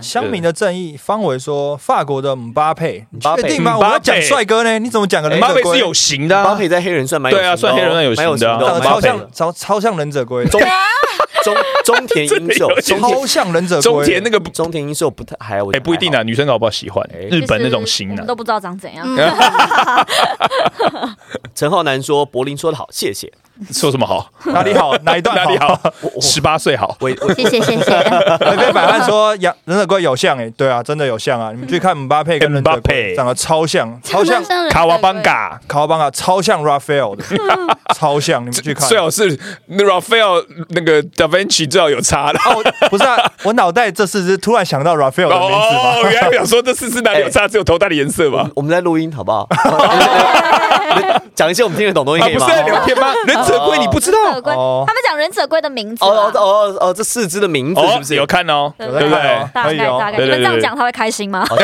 [0.00, 3.42] 乡民的正义，方伟说法国的姆巴佩，你姆巴佩。
[3.42, 3.74] 确定吗？
[3.74, 3.88] 姆巴佩。
[3.88, 5.54] 我要讲帅哥呢，你怎么讲个忍者龟？
[5.54, 7.74] 马北是有型的姆，巴佩在黑人算蛮有对啊型的哦。
[7.74, 9.00] 算黑人算有型的超姆巴佩。
[9.02, 10.60] 像超超像忍者龟，中
[11.44, 13.82] 中中田英寿， 超像忍者龟。
[13.82, 17.18] 中田那个，中田英寿不太还我哎，不一定啊，女生搞不好喜欢哎。
[17.30, 18.34] 日本那种型的都。
[18.34, 19.06] 不知道长怎样。
[19.06, 19.16] 嗯，
[21.54, 23.32] 陈浩南说柏林说的好，谢谢。
[23.72, 24.28] 说什么好？
[24.46, 24.96] 哪里好？
[25.02, 25.78] 哪一段哪里好？
[26.00, 26.96] 我我十八岁好。
[27.00, 27.90] 我我谢谢谢谢。
[28.72, 31.50] 百万说杨忍者龟有像哎，对啊，真的有像啊！
[31.52, 37.24] 你们去看姆巴佩跟忍者姆巴佩龟长得超像，超像卡瓦邦嘎，卡瓦邦嘎，超像 Raphael 的，
[37.94, 38.88] 超像，你们去看。
[38.88, 42.38] 最好是那 Raphael 那个 Da Vinci 最好有差的。
[42.40, 46.10] 哦，不是啊，我脑袋这次是突然想到 Raphael 的名字哦，嘛。
[46.10, 48.50] 原来想说这四是哪里有差，只有头戴的颜色吧？
[48.56, 49.48] 我们在录音好不好？
[51.34, 52.46] 讲一些我们听得懂的东西啊，可以吗？
[52.46, 53.12] 不是在聊天吗？
[53.26, 58.24] 忍者龟你不知道忍者龟，哦他们讲忍者龟的名字哦哦啊，哦哦，这四只的名字是哦不，是有？
[58.26, 59.50] 看哦，对有在对不对看哦？
[59.52, 61.44] 大可以哦概大概，你们这样讲他会开心吗？
[61.48, 61.56] 好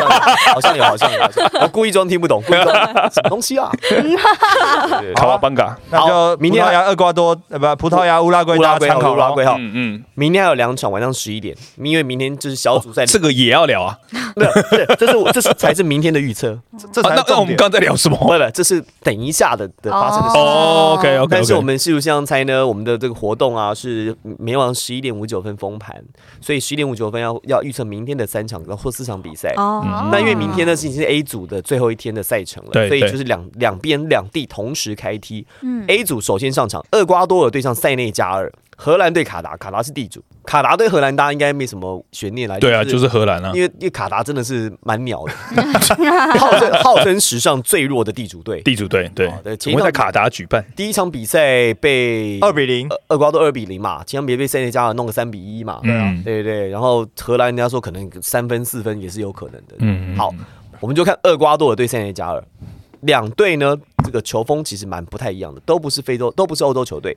[0.60, 2.74] 像有好像有，好像有，我故意装听不懂，故意装
[3.10, 3.70] 什么东西啊？
[5.14, 9.54] 卡瓦邦嘎，那就明天葡萄牙、厄瓜多，呃，不，葡萄牙、乌拉圭，大乌拉圭好，家参考乌拉圭好。
[9.58, 13.06] 嗯嗯，明天还有两场，晚上十一点，因为明天就是小组赛。
[13.06, 13.96] 这个也要聊啊。
[14.36, 16.56] 对，这是我这是才是明天的预测。
[16.92, 18.16] 这啊那那我们刚在聊什么？
[18.16, 20.42] 不不，这是等一下的的发生的事情。
[20.42, 26.02] 哦，OK OK，但是我们试图相猜呢，我们的这个活动啊是每晚十一点五九分封盘，
[26.40, 29.54] 所以十一点五九分要要预测明天的三场或四场比赛。
[29.56, 35.46] 哦嗯那因为明天呢是已经是 A 组的最后一天的赛程了，所以就是两两边两地同时开踢。
[35.62, 38.52] 嗯 A 组首先上场，厄瓜多尔对上塞内加尔，
[38.82, 42.58] 荷兰对卡达，卡达是地主，卡达对荷兰大家应该没什么悬念来。
[42.58, 45.62] 对啊，就是荷兰啊因，为因为卡达真的是蛮鸟的，
[46.40, 48.62] 号称号称史上最弱的地主队。
[48.62, 55.80] 地主队对哦对，前一场我们在卡达举办，第一场比赛被二比零，呃厄瓜多二比零嘛，前场别被塞内加尔弄个三比一嘛。
[55.82, 59.74] 嗯对对对，然后荷兰人家说可能三分四分也是有可能的。
[59.80, 60.30] 嗯，好，
[60.80, 62.42] 我们就看厄瓜多尔对塞内加尔，
[63.02, 67.14] 两队呢这个球风其实蛮不太一样的，都不是非洲，都不是欧洲球队。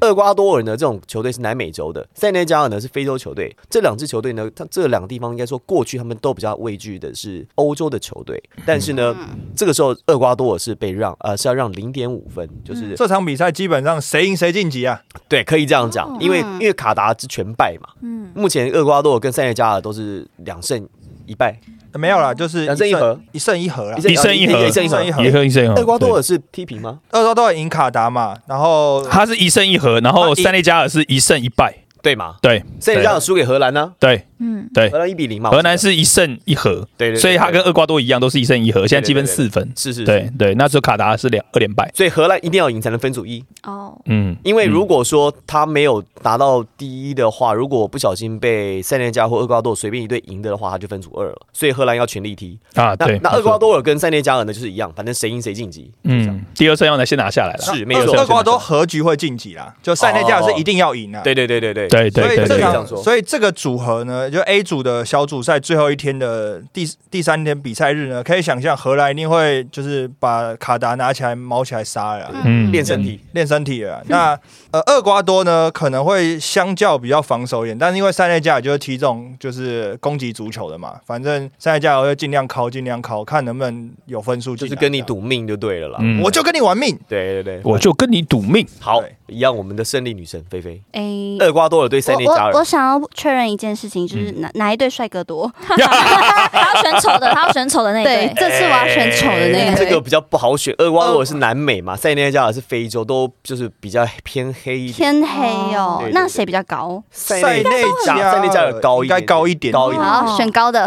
[0.00, 3.54] 厄瓜多尔呢，这种球队是南美洲的，塞内加尔呢是非洲球队。
[3.68, 9.14] 这两支球队呢，它这两个地方应该说过去他们都比较畏惧的是欧洲的球队，但是呢，
[9.54, 15.00] 这个时候厄瓜多尔是被让呃是要让零点五分，就是、这场比赛基本上谁赢谁晋级啊？
[15.28, 20.88] 对，可以这样讲，因为因为卡达是全败嘛，嗯，目前厄瓜多尔跟塞内加尔都是两胜
[21.30, 21.56] 一败，
[21.94, 23.96] 没有啦，就是两胜一和，一胜一和啦。
[23.96, 25.30] 一胜一和一胜一和一胜一。
[25.30, 26.98] 和一胜，厄瓜多尔是踢平吗？
[27.12, 31.72] 厄瓜多尔赢卡达嘛，然后他是一胜一和，然后塞内加尔是一胜一败，
[32.02, 32.36] 对嘛？
[32.40, 34.88] 对，所以这样输给荷兰呢，对嗯，对。
[34.90, 35.50] 荷，兰一比零嘛。
[35.50, 40.30] 荷兰是一胜一和，对对对所以他跟厄瓜多一样都是一胜一和，现在积分四分，是是，对。
[40.38, 51.36] 对，那时候卡达是两二连败，所以荷兰一定要赢才能分组一，哦，嗯，因为如果说他没有达到第一的话，如果不小心被塞内加尔或厄瓜多尔随便一队赢的话，他就分组二了。
[51.52, 52.58] 所以荷兰要全力踢。
[52.74, 55.92] 啊，那对，那厄瓜，多尔跟塞内加尔呢就是一样，反正谁赢谁晋级。
[56.04, 58.14] 嗯，第二胜要拿先拿下来了，是没有错。
[58.14, 61.20] 厄厄瓜多和局会晋级啦，就塞内加尔是一定要赢啊。
[61.22, 73.20] 对对对对对，对对对所以这对可以这样说场，所以这个组合呢，就 A 组的小组赛最后一天的第第三天比赛日呢，可以想象荷兰一定会就是把卡达拿起来毛起来杀了，嗯练身体。
[73.32, 74.02] 练身体了。
[74.08, 74.38] 那
[74.72, 84.54] 呃，厄瓜多呢可能会相较比较防守一点，但是因为塞内加尔就是踢这种就是攻击足球的嘛，反正塞内加尔会尽量敲，尽量敲，看能不能有分数。
[84.54, 85.98] 就是跟你赌命就对了啦。
[86.00, 86.98] 嗯我就跟你玩命。
[87.08, 95.50] 对对对，我就跟你赌命，好，一样我们的胜利女神菲菲，诶，厄瓜多尔对塞内加尔我想要确认一件事情，就是哪哪一对帅哥多？
[95.66, 100.74] 他要选丑的，他要选丑的那一对，这次我要选丑的那哎一队，这个比较不好选。
[100.78, 104.94] 厄瓜多尔是南美嘛，塞内加尔是非洲，都就是比较偏黑一点。
[104.94, 107.02] 偏黑哦那谁比较高？
[107.10, 110.84] 塞塞内加尔塞内加尔高一点应该高一点，高一点好，选高的，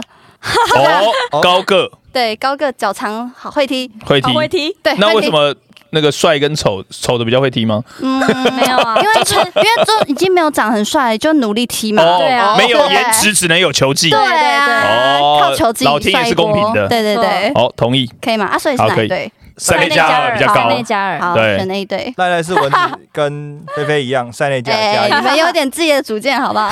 [1.32, 4.94] 哦， 高个对，高个脚长，好会踢，会踢，会踢，对。
[4.98, 5.30] 那为什？
[5.32, 5.54] 么
[5.96, 7.84] 那个帅跟丑丑的比较会踢吗？
[8.02, 8.20] 嗯，
[8.56, 12.02] 没有啊 因为就因为就已经没有长很帅，就努力踢嘛。
[12.04, 14.10] 哦对啊没有颜值，只能有球技。
[14.10, 18.10] 对啊，哦靠球技老天也是公平的对对对，好，同意。
[18.20, 18.46] 可以吗？
[18.48, 19.32] 啊，所以是好可以哪一队？
[19.58, 21.20] 塞内加尔比较好高塞，内加尔。
[21.20, 22.14] 好，对选那一队。
[22.18, 22.78] 赖赖是蚊子
[23.12, 25.28] 跟菲菲一样，塞内加尔你。
[25.28, 26.70] 们有点自己的主见，好不好？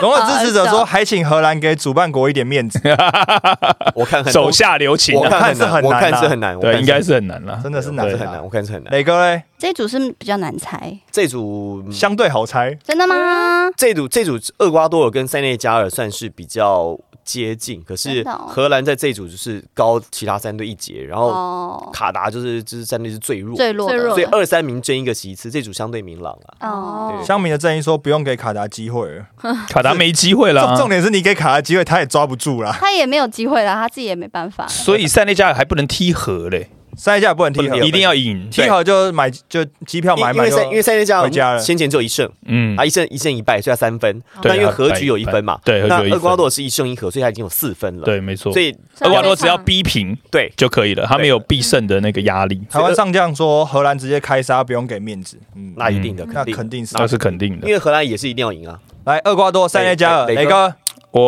[0.00, 2.80] 龙的支持者说，还请荷兰给主办国一点面子，
[3.94, 5.30] 我看很手下留情我啊。
[5.30, 7.60] 看很难，我我看是很难我看是很难，我对，看应该是很难了。
[7.62, 8.92] 真的是难啊是很难，我看是很难。
[8.92, 13.70] 磊哥嘞，这组是比较难猜，这组相对好猜，真的吗？
[13.76, 24.10] 这组这组厄瓜多尔跟塞内加尔算是比较接近，可是荷兰在这组就是高其他三队一截，然后哦，卡达就是就是战队是最弱，最弱的。
[24.10, 26.56] 所以二三名争一个席次，这组相对明朗了。
[26.60, 29.26] 哦，乡民的阵营说不用给卡达机会了，
[29.68, 32.76] 卡达没机会了啊，重重点是你给卡达机会，他也抓不住啦。
[32.78, 34.66] 他也没有机会了，他自己也没办法。
[34.68, 38.48] 所以塞内加尔还不能踢和嘞，塞内加尔不能踢和不能踢，一定要赢。
[38.50, 44.22] 踢和就买就机票买买因因为塞因为塞内加回家了先前只有一胜，嗯啊，一胜一胜一败，所以他三分。
[44.42, 48.52] 那因为和局有一分嘛，对和局有一分那厄瓜多尔是一胜一和，所以他已经有四分了。，对，没错。
[48.52, 55.38] 所以厄瓜多只要逼平对就可以了，他没有必胜的那个压力，台湾上将说荷兰直接开杀，不用给面子。
[55.56, 56.94] 嗯，那一定的，那肯定是。
[56.98, 57.66] 那是肯定的。
[57.66, 58.78] 因为荷兰也是一定要赢啊。
[59.04, 60.74] 来，厄瓜多、塞内加尔，磊磊哥，
[61.10, 61.20] 我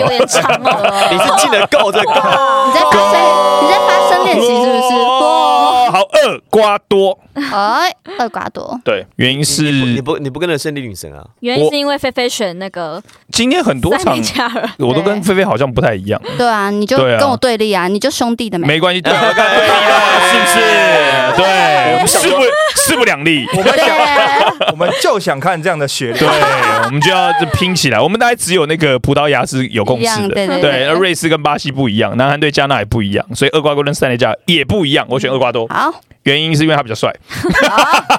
[0.00, 1.08] 有点长哦。
[1.10, 3.20] 你是进得够这够，你在发声，
[3.62, 4.94] 你在发声练习是不是？
[5.04, 11.22] 哇，好，厄瓜多，哎，厄瓜多，对，原因是你是不你不跟着胜利女神啊？
[11.40, 14.18] 原因是因为菲菲选那个今天很多场，
[14.78, 18.66] 我都跟菲菲好像不太一样，对啊，你就对啊跟我对立啊，你就兄弟的没？
[18.66, 19.74] 没关系，对， 我看对了，
[20.32, 20.60] 是不是？
[21.36, 22.42] 对，我们势不
[22.76, 23.46] 势不两立。
[23.52, 26.28] 我们想，对， 我们就想看这样的血对，
[26.84, 28.00] 我们就要就拼起来。
[28.00, 35.06] 我们大概只有那个葡萄牙是有共识的，对对对那瑞士跟巴西不一样，南韩对加纳也不一样，所以厄瓜多跟塞内加尔也不一样。
[35.08, 35.92] 我选厄瓜多，好，
[36.24, 37.14] 原因是因为他比较帅。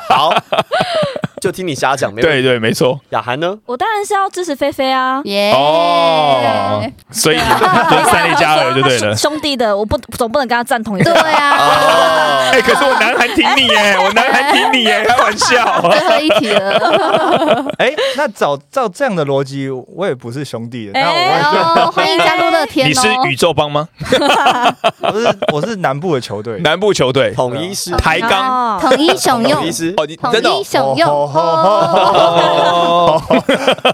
[0.09, 0.33] 好，
[1.45, 2.41] 就听你瞎讲，没问题。
[2.41, 2.99] 对对，没错。
[3.11, 3.55] 雅涵呢？
[3.67, 5.21] 我当然是要支持菲菲啊。
[5.25, 9.15] 耶哦，所以就是三内加尔就对了。
[9.15, 11.21] 兄弟的，我不总不能跟他站同一对队。
[11.21, 15.81] 啊，哦，哎，可是我南韩挺你耶， 我南韩挺你耶，开玩笑。
[15.91, 17.63] 最后一题了。
[17.77, 22.89] 哎，那照照这样的逻辑，我也不是兄弟的，那哎哦，欢迎加入乐天哦。
[22.89, 23.87] 你是宇宙帮吗？
[24.99, 26.59] 我 我是我是南部的球队。
[26.61, 28.31] 南部球队统一是台钢。
[28.31, 30.95] 哦统一雄用统一，是哦，你真的雄
[31.35, 31.43] 用。
[31.43, 33.43] 哦哦，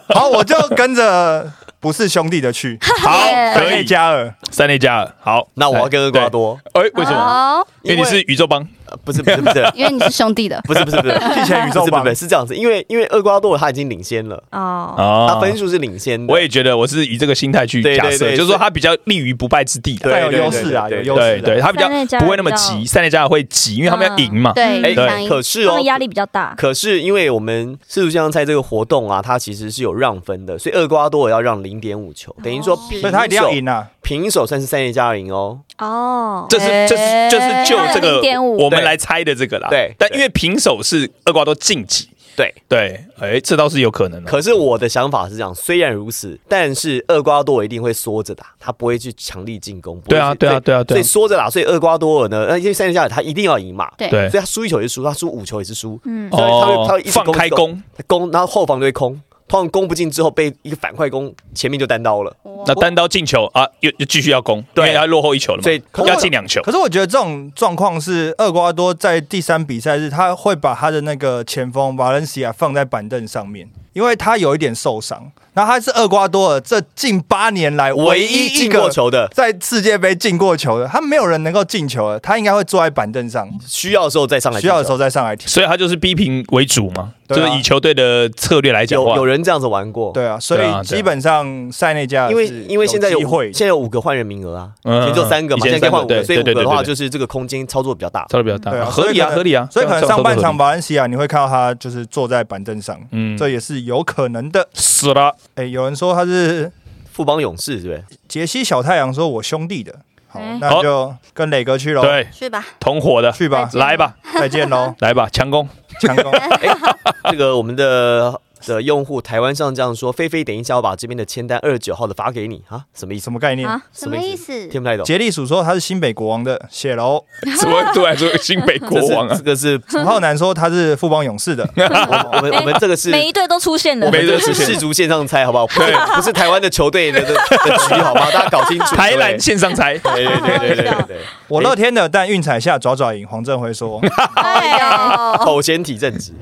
[0.14, 1.46] 好，我就跟着
[1.82, 3.20] 不是兄弟的去， 好，
[3.56, 3.84] 可以。
[3.84, 4.34] 加尔。
[4.52, 7.18] 三内加尔，好，那我要跟厄瓜多，哎，为什么？
[7.18, 8.62] 哦，因为你是宇宙帮。
[8.62, 8.68] 呃
[9.06, 10.62] 不是不是不是 因为你是兄弟的。
[10.66, 16.32] 不是不是不是，季 前宇宙帮不是这样子，因为因为厄瓜多尔他已经领先了，哦，哦他分数是领先的。
[16.32, 20.12] 我也觉得我是以这个心态去假设，就是说他比较立于不败之地的。
[20.12, 21.40] 对有优势啊，有优势。
[21.40, 21.88] 对对，他比较
[22.20, 24.52] 不会那么急，三内加尔会急，因为他们要赢嘛。
[24.52, 26.54] 对，哎对可是哦压力比较大。
[26.58, 33.88] 可是因为我们世足健康赛这个活动啊，它其实是有让分的，所以厄瓜多尔要让零点五球，等于说平所以他一定要手，赢啊。
[34.02, 35.60] 平手算是三内加二赢哦。
[35.78, 39.70] 哦，这是这是就是就这个我们来猜的这个啦。
[39.70, 42.54] 对但因为平手是厄瓜多晋级，对。
[42.68, 44.30] 对，哎，这倒是有可能的。
[44.30, 50.02] 可是我的想法是这样，虽然如此，但是厄瓜多尔一定会缩着打，他不会去强力进攻。
[50.08, 54.10] 对啊对啊对啊所以缩着打，所以厄瓜多尔呢，那，因为三内加尔他一定要赢嘛，对。
[54.10, 54.30] 对。
[54.30, 62.34] 所以他输一球也是输，他输五球也是输，嗯，所以他会他会一直放开攻，他攻，然后后防就会空，通常攻不进之后被一个反快攻，前面就单刀了。
[62.66, 66.72] 那单刀进球啊，又又继续要攻，对因为要落后一球了嘛，所以要进两球可。
[66.72, 75.32] 是我觉得这种状况是厄瓜多在第三比赛日，他会把他的那个前锋瓦伦西亚放在板凳上面，因为他有一点受伤。
[75.54, 84.62] 然后他是厄瓜多尔这近八年来唯唯一进过球的，在世界杯进过球的，他没有人能够进球的，他应该会坐在板凳上，需要的时候再上来。
[84.62, 85.50] 需要的时候再上来踢。
[85.50, 90.14] 所以他就是逼平为主嘛，就是以球队的策略来讲有有，人这样子玩过。
[90.14, 98.22] 对啊，所以基本上塞内加尔因为因为现在有会现在有五个换人名额啊，嗯以前就三个嘛，现在换五个，所以五个的话就是这个空间操作比较大。
[98.30, 99.70] 操作比较大，对啊合理啊，所以可能合理啊。
[99.70, 104.68] 所以可能上半场瓦伦西亚你会看到他就是坐在板凳上，嗯，这也是有可能的。
[104.74, 106.72] 死了，哎，有人说他是
[107.12, 108.18] 富邦勇士对不是？
[108.28, 109.94] 杰西小太阳说我兄弟的，
[110.28, 112.66] 好哎，那就跟磊哥去喽，对，去吧。
[112.80, 115.68] 同伙的，去吧，来吧，再见喽，来吧，强攻。
[116.00, 116.32] 强攻。
[117.30, 123.24] 这个我们的的用户台湾上这样说，菲菲等一下我把这边的签单二十九号的发给你啊，什么意思？
[123.26, 123.68] 什么概念？
[123.68, 124.68] 啊什么意思？
[124.68, 125.05] 听不太懂。
[125.05, 127.24] 杰利鼠说他是新北国王的，谢喽。
[127.59, 129.43] 怎么突然说新北国王啊这？
[129.43, 134.12] 个是陈浩南说他是富邦勇士的， 我们我们这个是每一队都出现了我。
[134.12, 135.68] 们这没得出现个是世足线上猜好不好？
[135.68, 138.30] 不是不是台湾的球队的的的局好吗？
[138.32, 138.95] 大家搞清楚。
[138.95, 143.26] 台篮线上猜，对对对对对对对，我乐天的，但运彩下爪爪赢。
[143.28, 144.01] 黄振辉说，
[144.36, 146.34] 哎呦，口嫌体正直，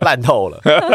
[0.00, 0.58] 烂透了。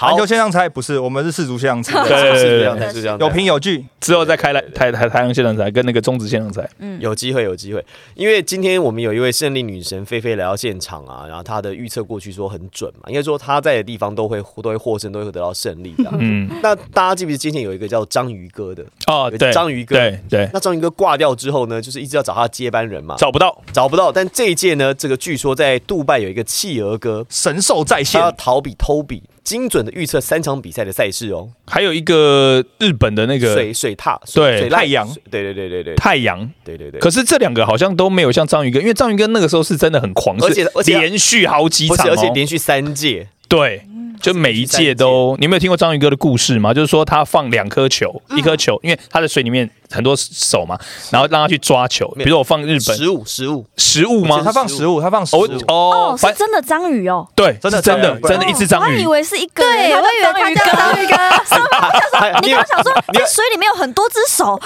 [0.00, 3.84] 篮球，线上猜不是，我们是世足线上猜，对对对对是这样，是这样，有凭有据。
[4.00, 6.68] 之后再开来台台台阳线上猜，跟那个中职线上猜。
[6.78, 7.84] 嗯有机会，有机会。
[8.14, 16.10] 因为今天我们有一位胜利女神菲菲来到现场啊，然后她的预测过去说很准嘛，应该说她在的地方都会都会获胜，都会得到胜利的。
[16.18, 18.84] 嗯，那大家记不记得今天有一个叫章鱼哥的？
[19.06, 24.10] 哦，对，章鱼哥对对，那章鱼哥挂掉之后呢，就是一直要找他接班人嘛，找不到，找不到。
[24.10, 31.50] 但这一届呢，这个据说在杜拜有一个企鹅哥，神兽在他要，逃比偷比，精准的预测三场比赛的赛事哦。
[31.66, 37.00] 还有一个日本的那个水水獭，对水太阳对对对对对太阳，对对对。
[37.00, 43.82] 可是这两个好像都没有像章鱼哥，因为章鱼哥那个时候是真的很狂，而且而且连续好几场而且连续三届，对。
[44.20, 46.72] 就每一届都，你有没有听过章鱼哥的故事吗？
[46.72, 50.78] 就是说他放两颗球，一颗球，因为他在水里面很多手嘛，
[51.10, 52.08] 然后让他去抓球。
[52.16, 54.40] 比如说我放日本食物，食物，食物吗？
[54.44, 55.64] 他放食物，他放食哦物。
[55.68, 57.26] 哦，是真的章鱼哦。
[57.36, 59.06] 对，真的真的真的一只章鱼我以。
[59.06, 61.12] 为是一个，对，我以为他叫章鱼哥。
[62.42, 64.58] 你刚刚想说，这水里面有很多只手，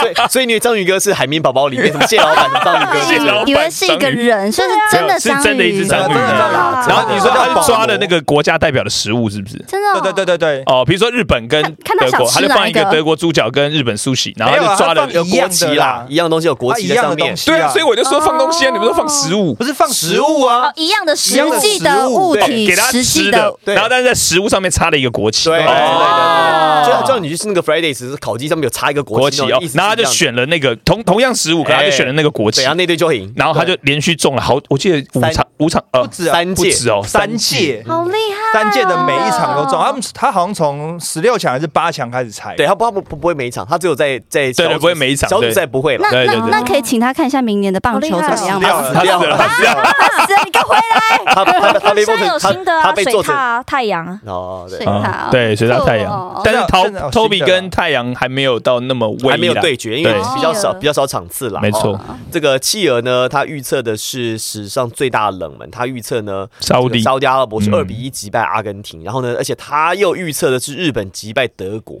[0.00, 9.56] 所以所以你章鱼哥是海绵宝宝里面什么蟹老板的章鱼哥蟹老板以为是一个人，所以是真的章鱼，是真的一只章鱼然后你说他是抓的那个，国家代表的食物是不是？
[9.66, 15.08] 真的哦，对对对对对，哦，比如说日本跟看看他德国，想吃他就放一个德国猪脚跟日本苏喜，然后就抓了。
[15.12, 17.16] 有一样的国旗啦啦，一样东西有国旗在上面。
[17.16, 17.36] 它一样的东。
[17.36, 19.54] 西对啊，所以我就说放东西啊，你们说放食物。
[19.54, 20.68] 不，是放食物啊。
[20.68, 21.14] 哦，，一样的。
[21.14, 23.74] 实际的物对，体，给他实际吃的，对。
[23.74, 25.58] 然后但是在食物上面插了一个国旗，对。
[25.58, 32.60] 对对就就你去吃那个 Fridays 是烤鸡上面有插一个国旗哦然后他就选了那个同同样食物，可他就选了那个国旗。
[32.60, 36.90] 对，然，后那队就会赢，然后他就连续中了好，我记得五场五场呃不止啊三届不止。
[36.90, 46.10] 哦，三届，好厉害三届的每一场都中，他们他好像从十六强还是八强开始猜，对他不他不不不会每一场，他只有在在小组对不会每一场小组对赛不会了那。
[46.10, 49.02] 对对对那那可以请他看一下明年的棒球怎么样吗？
[49.02, 50.26] 掉了他死了，他死了。
[50.26, 51.34] 死了，你给我回来！
[51.34, 54.20] 他他他被现在有做成他新的啊，水他被做成獭、太阳。
[54.26, 61.60] 哦，对水，獭嗯对，水獭太阳哦，但是陶真的有新的 Toby 跟太阳还没有到那么威还没有啦对决，因为对比较少哦比较少场次啦。
[61.60, 62.00] 没错哦
[62.30, 71.98] 这个企鹅呢，他预测的是史上最大的冷门，他预测呢，沙乌地这个沙特阿拉伯是嗯二比一击败阿根廷，然后呢，而且他又预测的是日本击败德国，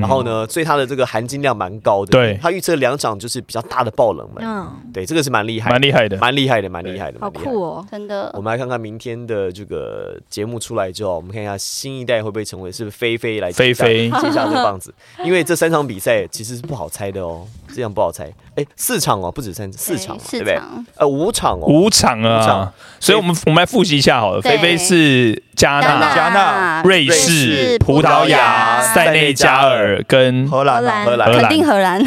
[0.00, 2.10] 然后呢，所以他的这个含金量蛮高的。
[2.10, 2.38] 对。
[2.42, 6.18] 他预测两场就是比较大的爆冷门，嗯，对，这个是蛮厉害，蛮厉害的。
[6.18, 7.86] 蛮厉害的，蛮厉害的，好酷哦。
[7.90, 8.30] 真的。
[8.34, 14.10] 我，们来看看明天的这个节目出来之后，我们看一下新一代会不会成为是不是菲菲来接下菲菲。
[14.20, 14.92] 接下这棒子，
[15.24, 18.24] 因为这三场比赛其实是不好猜的哦，这样不好猜。
[18.56, 20.58] 哎，四场哦，不止三四场嘛，对不对？
[20.96, 24.40] 呃，五场哦，五场五场啊，所以我们我们来复习一下好了。
[24.42, 32.00] 菲菲是加纳、加纳瑞瑞士士、葡萄牙、塞内加尔跟荷兰啊，荷兰荷兰肯定荷兰。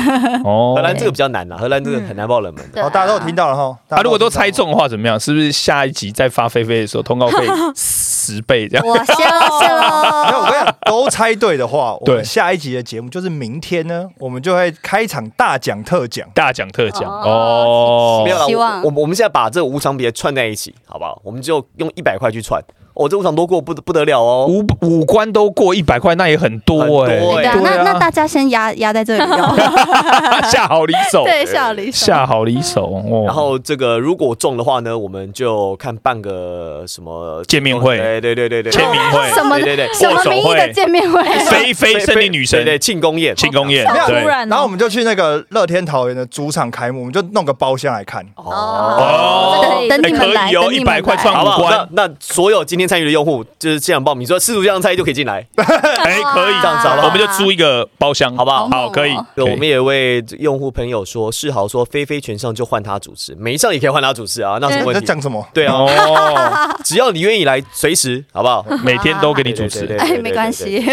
[0.44, 2.84] 哦荷兰 这个比较难啊，荷兰这个很难爆冷门的。
[2.84, 3.78] 哦，大家都有听到了哈。
[3.88, 5.20] 大啊，家如果都猜中的话，怎么样？
[5.20, 8.86] 是不是下一集再发菲菲的时候，通告费 十倍这样？
[8.86, 10.52] 我笑了没有，我了。
[10.52, 16.28] 跟你讲， 都猜对的话，我对们下一集的节目就是明天呢，我们就会开一场大奖特奖。
[16.34, 21.22] 大奖特奖哦哦没有啦，希望我我我们现在把这五场比赛串在一起，好不好？
[21.24, 22.62] 我们就用一百块去串，
[22.94, 24.48] 哦，这五场都过不不得了哦。
[24.48, 27.20] 五五关都过一百块，那也很多哎。
[27.20, 29.56] 对啊，对那那大家先压压在这里哦。
[30.50, 32.06] 下好离手，对，下好离手。
[32.06, 33.24] 下好离手哦。
[33.26, 41.24] 然后这个如果中的话呢，我们就看办个什么见面会对对对对对，签名会什么对对对什么握手名义的见面会？
[41.46, 48.24] 菲菲胜利女神对对庆功宴，庆功宴对然后我们就去那个乐天桃园的主场开幕，我们就弄个包厢来看。
[48.36, 51.58] 哦哦，等你们来，哎可以哦一百块来创好不好？
[51.58, 58.68] 五关那那所有今天参与的用户就是现场报名，说四组这样猜就可以进来， 哎，可以这样子好不好我们就租一个包厢，好不好？
[58.70, 59.16] 好，可以。
[59.36, 65.06] 对，我们也为用户朋友说，世豪说菲菲全上就换他主持，每一上也可以换他主持啊，那有什么你问题？
[65.06, 65.46] 讲什么？
[65.54, 68.66] 对啊，哦， 只要你愿意来，随时好不好？
[68.84, 70.84] 每天都给你主持哎，没关系，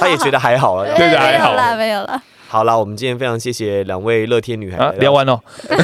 [0.00, 0.86] 他也觉得还好了。
[0.96, 2.22] 对对还好没有啦，没有啦。
[2.50, 5.40] 好啦，我们今天非常谢谢两位乐天女孩啊，聊，完了，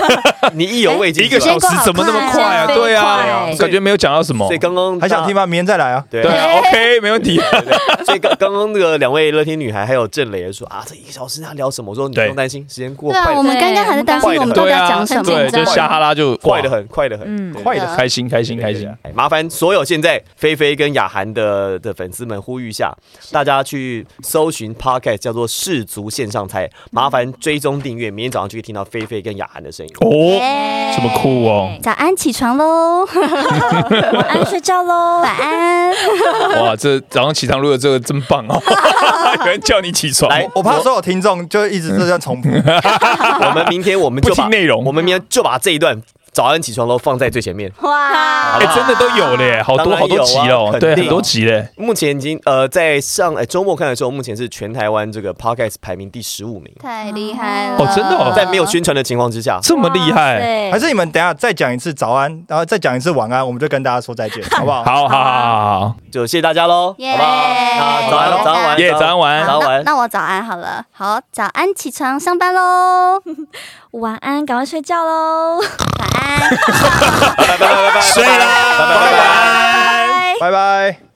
[0.54, 2.66] 你意犹未尽，一个小时怎么那么快啊？
[2.66, 4.58] 对啊，感觉没有讲到什么所以。
[4.58, 5.32] 刚刚还想听？
[5.32, 5.46] 吗？
[5.46, 6.04] 明天再来啊。
[6.10, 7.40] 对对啊，OK，没问题。
[8.06, 11.90] 所以刚刚刚那个两位乐天女孩还有郑磊说啊，这一个小时他聊什么？
[11.90, 15.22] 我说你不用担心，时间过对啊，快得我们刚刚还在担心我们到底要讲什么。
[15.24, 18.88] 对，就下哈拉就快的，很，快的很，快的开心开心开心。
[19.02, 22.94] 哎麻烦所有现在菲菲跟雅涵的的粉丝们呼吁一下，
[23.32, 29.92] 大家去搜寻 podcast 叫做氏族线上猜，麻烦追踪订阅，明天早上就可以听到菲菲跟雅涵的声音。
[30.00, 30.08] 哦，
[30.94, 31.70] 这么酷哦！
[31.82, 33.06] 早安，起床喽！
[34.12, 35.20] 晚安睡觉喽。
[35.22, 35.90] 晚安。
[36.62, 38.60] 哇，这早上起床录的这个真棒哦！
[39.40, 42.48] 有人叫你起床，来我怕所有听众就一直都在重复。
[43.44, 46.00] 我们明天我们就把不听内容我们明天就把这一段
[46.36, 47.72] 早安起床都放在最前面。
[47.80, 51.66] 哇哎，真的都有嘞，好多好多集了哦，对，很多集嘞。
[51.78, 57.76] 目前已经呃，在上哎周末看的时候，目前是全台湾这个 podcast 排名第十五名，太厉害了！
[57.78, 64.84] 哦真的哦在没有宣传的情况之下，这么厉害，对还是你们等一下再讲一次早安，然后再讲一次晚安，我们就跟大家说再见， 好不好？
[64.84, 68.10] 好好好好好，就谢谢大家喽，耶好不好？
[68.10, 69.46] 那早安，早安晚，耶，早安晚安。
[69.46, 69.82] 早安。
[69.84, 70.84] 那我早安好了。
[70.92, 73.22] 好，早安，起床上班喽。
[73.96, 75.56] 晚安，赶快睡觉喽。
[75.98, 76.50] 晚安，
[77.36, 78.30] 拜拜拜拜拜拜，睡啦
[78.78, 79.18] 拜拜拜拜。
[79.18, 80.36] 拜。
[80.40, 80.98] 拜拜。